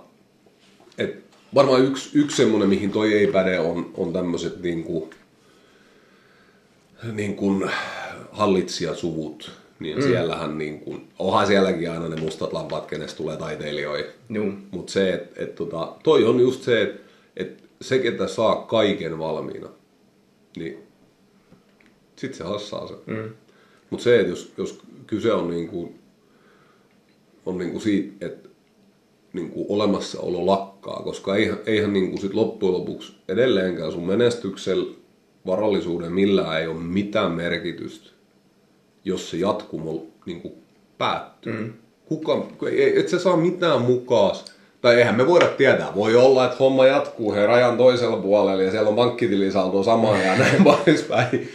et 0.97 1.23
varmaan 1.55 1.83
yksi, 1.83 2.09
yksi 2.13 2.37
semmoinen, 2.37 2.69
mihin 2.69 2.91
toi 2.91 3.13
ei 3.13 3.27
päde, 3.27 3.59
on, 3.59 3.91
on 3.97 4.13
tämmöiset 4.13 4.61
niin 4.61 4.83
kuin, 4.83 5.09
niin 7.11 7.35
kuin 7.35 7.69
hallitsijasuvut, 8.31 9.51
niin 9.79 9.97
mm. 9.97 10.03
siellähän 10.03 10.57
niin 10.57 10.79
kuin, 10.79 11.07
onhan 11.19 11.47
sielläkin 11.47 11.91
aina 11.91 12.09
ne 12.09 12.21
mustat 12.21 12.53
lampaat, 12.53 12.85
kenestä 12.85 13.17
tulee 13.17 13.37
taiteilijoita. 13.37 14.09
Mutta 14.71 14.91
se, 14.91 15.13
että 15.13 15.43
et, 15.43 15.55
tota, 15.55 15.93
toi 16.03 16.25
on 16.25 16.39
just 16.39 16.63
se, 16.63 16.81
että 16.81 17.01
et 17.37 17.63
se, 17.81 17.99
ketä 17.99 18.27
saa 18.27 18.55
kaiken 18.55 19.19
valmiina, 19.19 19.69
niin 20.57 20.77
sit 22.15 22.33
se 22.33 22.43
hassaa 22.43 22.87
se. 22.87 22.93
Mm. 23.05 23.29
Mutta 23.89 24.03
se, 24.03 24.19
että 24.19 24.31
jos, 24.31 24.53
jos 24.57 24.81
kyse 25.07 25.33
on, 25.33 25.49
niin 25.49 25.67
kuin, 25.67 25.99
on 27.45 27.57
niin 27.57 27.71
kuin 27.71 27.81
siitä, 27.81 28.25
että 28.25 28.49
niin 29.37 29.51
kuin 29.51 29.65
olemassaolo 29.69 30.45
lakkaa, 30.45 31.01
koska 31.03 31.35
eihän, 31.35 31.57
eihän 31.65 31.93
niin 31.93 32.09
kuin 32.09 32.21
sit 32.21 32.33
loppujen 32.33 32.73
lopuksi 32.73 33.13
edelleenkään 33.27 33.91
sun 33.91 34.07
menestyksellä 34.07 34.93
varallisuuden 35.45 36.13
millään 36.13 36.61
ei 36.61 36.67
ole 36.67 36.79
mitään 36.79 37.31
merkitystä, 37.31 38.09
jos 39.05 39.29
se 39.29 39.37
jatkumo 39.37 40.05
niin 40.25 40.41
kuin 40.41 40.53
päättyy. 40.97 41.53
Mm. 41.53 41.73
Kuka, 42.05 42.47
ei, 42.71 42.99
et 42.99 43.09
sä 43.09 43.19
saa 43.19 43.37
mitään 43.37 43.81
mukaan. 43.81 44.35
Tai 44.81 44.95
eihän 44.95 45.15
me 45.15 45.27
voida 45.27 45.47
tietää. 45.47 45.95
Voi 45.95 46.15
olla, 46.15 46.45
että 46.45 46.57
homma 46.57 46.85
jatkuu 46.85 47.33
he 47.33 47.45
rajan 47.45 47.77
toisella 47.77 48.17
puolella 48.17 48.61
ja 48.61 48.71
siellä 48.71 48.89
on 48.89 48.95
pankkitilisaldo 48.95 49.83
sama 49.83 50.17
ja 50.17 50.37
näin 50.37 50.63
poispäin. 50.85 51.49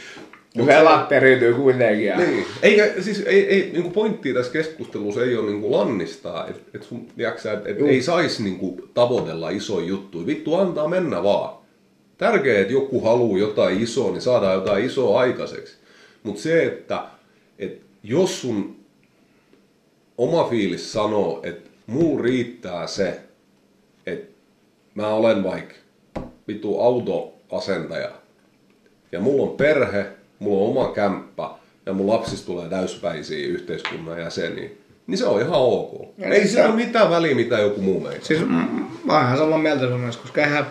Velat 0.56 1.08
periytyy 1.08 1.54
kuitenkin. 1.54 2.16
Niin. 2.16 2.46
Eikä, 2.62 2.92
siis 3.00 3.22
ei, 3.26 3.46
ei, 3.48 3.70
niin 3.72 3.82
kuin 3.82 3.92
pointti 3.92 4.34
tässä 4.34 4.52
keskustelussa 4.52 5.24
ei 5.24 5.36
ole 5.36 5.46
niin 5.50 5.60
kuin 5.60 5.72
lannistaa, 5.72 6.48
että 6.48 6.62
et 6.74 6.82
et, 6.82 7.66
et 7.66 7.86
ei 7.86 8.02
saisi 8.02 8.42
niin 8.42 8.58
kuin, 8.58 8.90
tavoitella 8.94 9.50
isoja 9.50 9.86
juttuja. 9.86 10.26
Vittu, 10.26 10.54
antaa 10.54 10.88
mennä 10.88 11.22
vaan 11.22 11.54
tärkeää, 12.18 12.60
että 12.60 12.72
joku 12.72 13.00
haluaa 13.00 13.38
jotain 13.38 13.82
isoa, 13.82 14.12
niin 14.12 14.20
saadaan 14.20 14.54
jotain 14.54 14.84
isoa 14.84 15.20
aikaiseksi. 15.20 15.74
Mutta 16.22 16.42
se, 16.42 16.64
että, 16.64 17.04
että 17.58 17.86
jos 18.02 18.40
sun 18.40 18.76
oma 20.18 20.44
fiilis 20.44 20.92
sanoo, 20.92 21.40
että 21.42 21.70
muu 21.86 22.18
riittää 22.18 22.86
se, 22.86 23.20
että 24.06 24.32
mä 24.94 25.08
olen 25.08 25.44
vaikka 25.44 25.74
vitu 26.48 26.80
autoasentaja 26.80 28.10
ja 29.12 29.20
mulla 29.20 29.42
on 29.42 29.56
perhe, 29.56 30.06
mulla 30.42 30.64
on 30.64 30.70
oma 30.70 30.94
kämppä 30.94 31.50
ja 31.86 31.92
mun 31.92 32.08
lapsista 32.08 32.46
tulee 32.46 32.68
täyspäisiä 32.68 33.46
yhteiskunnan 33.46 34.20
jäseniä, 34.20 34.70
niin 35.06 35.18
se 35.18 35.26
on 35.26 35.40
ihan 35.40 35.54
ok. 35.54 36.08
Ja 36.18 36.28
Ei 36.28 36.48
sillä 36.48 36.66
ole 36.66 36.74
mitään 36.74 37.10
väliä, 37.10 37.34
mitä 37.34 37.58
joku 37.58 37.80
muu 37.80 38.00
meitä. 38.00 38.26
Siis 38.26 38.40
mm, 38.40 38.86
mä 39.04 39.12
oon 39.12 39.24
ihan 39.24 39.38
samaa 39.38 39.58
mieltä 39.58 39.88
sun 39.88 40.00
kanssa, 40.00 40.22
koska 40.22 40.40
eihän, 40.40 40.66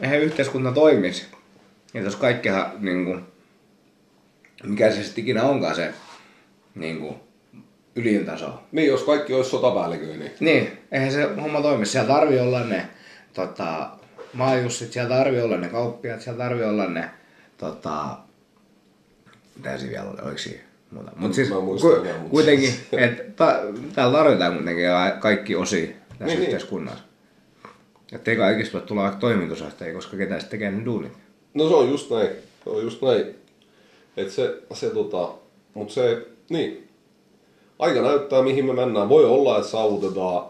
eihän 0.00 0.20
yhteiskunta 0.20 0.72
toimisi. 0.72 1.26
Ja 1.94 2.00
jos 2.00 2.16
kaikkihan, 2.16 2.72
niin 2.78 3.04
kuin, 3.04 3.22
mikä 4.64 4.90
se 4.92 5.04
sitten 5.04 5.22
ikinä 5.22 5.42
onkaan 5.42 5.76
se 5.76 5.94
niin 6.74 7.00
kuin, 7.00 7.16
ylin 7.96 8.26
taso. 8.26 8.62
Niin, 8.72 8.88
jos 8.88 9.02
kaikki 9.02 9.34
olisi 9.34 9.50
sotapäälliköitä, 9.50 10.16
niin 10.16 10.32
Niin, 10.40 10.78
eihän 10.92 11.12
se 11.12 11.28
homma 11.42 11.60
toimi. 11.60 11.86
Siellä 11.86 12.14
tarvii 12.14 12.40
olla 12.40 12.60
ne 12.60 12.88
tota, 13.34 13.90
maajussit, 14.32 14.92
siellä 14.92 15.16
tarvii 15.16 15.40
olla 15.40 15.56
ne 15.56 15.68
kauppiat, 15.68 16.20
siellä 16.20 16.44
tarvii 16.44 16.64
olla 16.64 16.88
ne 16.88 17.10
tota, 17.58 18.16
mitä 19.56 19.78
siinä 19.78 19.90
vielä 19.92 20.10
oli, 20.10 20.18
oliko 20.22 20.38
siinä 20.38 20.60
muuta. 20.90 21.10
Mut 21.16 21.34
siis, 21.34 21.50
Mä 21.50 21.56
en 21.56 21.62
muista 21.64 21.88
ku, 21.88 21.94
mut 22.20 22.30
kuitenkin, 22.30 22.70
siis- 22.70 22.82
että 22.92 23.22
ta, 23.36 23.60
täällä 23.94 24.18
tarvitaan 24.18 24.54
kuitenkin 24.54 24.84
kaikki 25.20 25.56
osia 25.56 25.86
tässä 25.86 26.24
Niin, 26.24 26.28
niin. 26.28 26.42
yhteiskunnassa. 26.42 27.04
Että 28.12 28.30
ei 28.30 28.36
kaikista 28.36 28.78
voi 28.78 28.86
tulla 28.86 29.10
toimitusjohtajia, 29.20 29.94
koska 29.94 30.16
ketä 30.16 30.34
sitten 30.40 30.50
tekee 30.58 30.70
ne 30.70 30.84
duunit. 30.84 31.12
No 31.54 31.68
se 31.68 31.74
on 31.74 31.90
just 31.90 32.10
näin. 32.10 32.28
Se 32.64 32.70
on 32.70 32.82
just 32.82 33.02
näin. 33.02 33.24
Et 34.16 34.30
se, 34.30 34.62
se 34.74 34.90
tota, 34.90 35.28
mut 35.74 35.90
se, 35.90 36.26
niin. 36.50 36.88
Aika 37.78 38.02
näyttää 38.02 38.42
mihin 38.42 38.64
me 38.66 38.72
mennään. 38.72 39.08
Voi 39.08 39.24
olla, 39.24 39.56
että 39.58 39.70
saavutetaan 39.70 40.44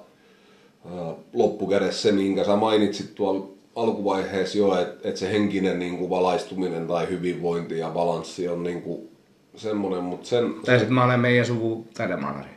ää, 0.91 1.15
loppukädessä 1.33 2.03
se, 2.03 2.13
minkä 2.13 2.45
sä 2.45 2.57
mainitsit 2.57 3.15
tuolla 3.15 3.49
alkuvaiheessa 3.77 4.59
jo, 4.59 4.81
että 4.81 5.09
et 5.09 5.17
se 5.17 5.33
henkinen 5.33 5.79
niin 5.79 5.99
kuin 5.99 6.11
valaistuminen 6.11 6.87
tai 6.87 7.09
hyvinvointi 7.09 7.79
ja 7.79 7.91
balanssi 7.91 8.49
on 8.49 8.63
niin 8.63 8.83
kuin 8.83 9.09
semmoinen, 9.57 10.05
mutta 10.05 10.29
sen, 10.29 10.55
Tai 10.67 10.79
sitten 10.79 10.95
mä 10.95 11.05
olen 11.05 11.21
meidän 11.21 11.47
suvu 11.47 11.87
taidemaalari. 11.95 12.51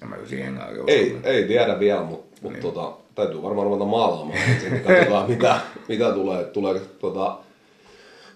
Ja 0.00 0.06
mä 0.06 0.16
siihen 0.26 0.58
ei, 0.86 1.16
ei 1.24 1.44
tiedä 1.44 1.80
vielä, 1.80 2.02
mutta 2.02 2.38
mut, 2.42 2.60
tota, 2.60 2.92
täytyy 3.14 3.42
varmaan 3.42 3.66
ruveta 3.66 3.84
maalaamaan. 3.84 4.38
Sitten 4.60 4.80
katsotaan, 4.80 5.28
mitä, 5.30 5.60
mitä 5.88 6.12
tulee. 6.12 6.44
Tulee 6.44 6.80
tota, 7.00 7.38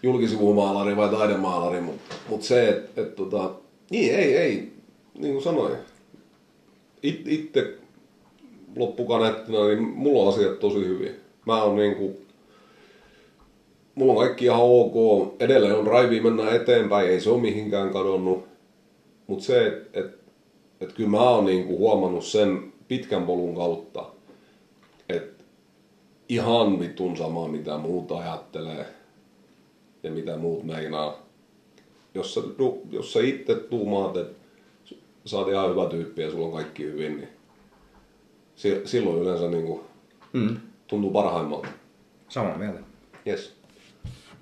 julkisivumaalari 0.03 0.97
vai 0.97 1.09
taidemaalari, 1.09 1.81
mutta 1.81 2.15
mut 2.29 2.43
se, 2.43 2.69
että 2.69 3.01
et, 3.01 3.17
tota, 3.17 3.51
niin 3.91 4.15
ei, 4.15 4.37
ei, 4.37 4.73
niin 5.19 5.33
kuin 5.33 5.43
sanoin, 5.43 5.77
it, 7.03 7.23
itse 7.27 7.82
loppukaneettina, 8.77 9.67
niin 9.67 9.83
mulla 9.83 10.23
on 10.23 10.29
asiat 10.29 10.59
tosi 10.59 10.79
hyvin. 10.79 11.17
Mä 11.47 11.63
oon 11.63 11.77
niin 11.77 11.95
kuin, 11.95 12.17
mulla 13.95 14.13
on 14.13 14.19
kaikki 14.19 14.45
ihan 14.45 14.61
ok, 14.63 14.95
edelleen 15.41 15.77
on 15.77 15.87
raivi 15.87 16.21
mennä 16.21 16.51
eteenpäin, 16.51 17.09
ei 17.09 17.21
se 17.21 17.31
ole 17.31 17.41
mihinkään 17.41 17.91
kadonnut. 17.91 18.45
Mutta 19.27 19.45
se, 19.45 19.67
että 19.67 20.01
et, 20.01 20.07
et 20.81 20.93
kyllä 20.93 21.11
mä 21.11 21.31
oon 21.31 21.45
niinku 21.45 21.79
huomannut 21.79 22.25
sen 22.25 22.73
pitkän 22.89 23.27
polun 23.27 23.55
kautta, 23.55 24.07
että 25.09 25.45
ihan 26.29 26.81
vitun 26.81 27.17
sama 27.17 27.49
mitä 27.49 27.79
muut 27.79 28.13
ajattelee 28.13 28.87
ja 30.03 30.11
mitä 30.11 30.37
muut 30.37 30.65
meinaa. 30.65 31.23
Jos 32.15 32.35
sä, 32.35 32.41
jos 32.91 33.13
sä 33.13 33.21
itse 33.21 33.55
tuumaat, 33.55 34.17
että 34.17 34.39
sä 35.25 35.39
oot 35.39 35.49
ihan 35.49 35.71
hyvä 35.71 35.87
tyyppi 35.87 36.23
ja 36.23 36.31
sulla 36.31 36.47
on 36.47 36.53
kaikki 36.53 36.83
hyvin, 36.83 37.17
niin 37.17 37.29
silloin 38.85 39.23
yleensä 39.23 39.49
niinku 39.49 39.85
Mm. 40.33 40.57
tuntuu 40.87 41.11
parhaimmalta. 41.11 41.69
Samaa 42.29 42.59
mieltä. 42.59 42.81
Yes. 43.27 43.57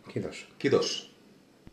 Kiitos. 0.09 0.47
Kiitos. 0.59 1.10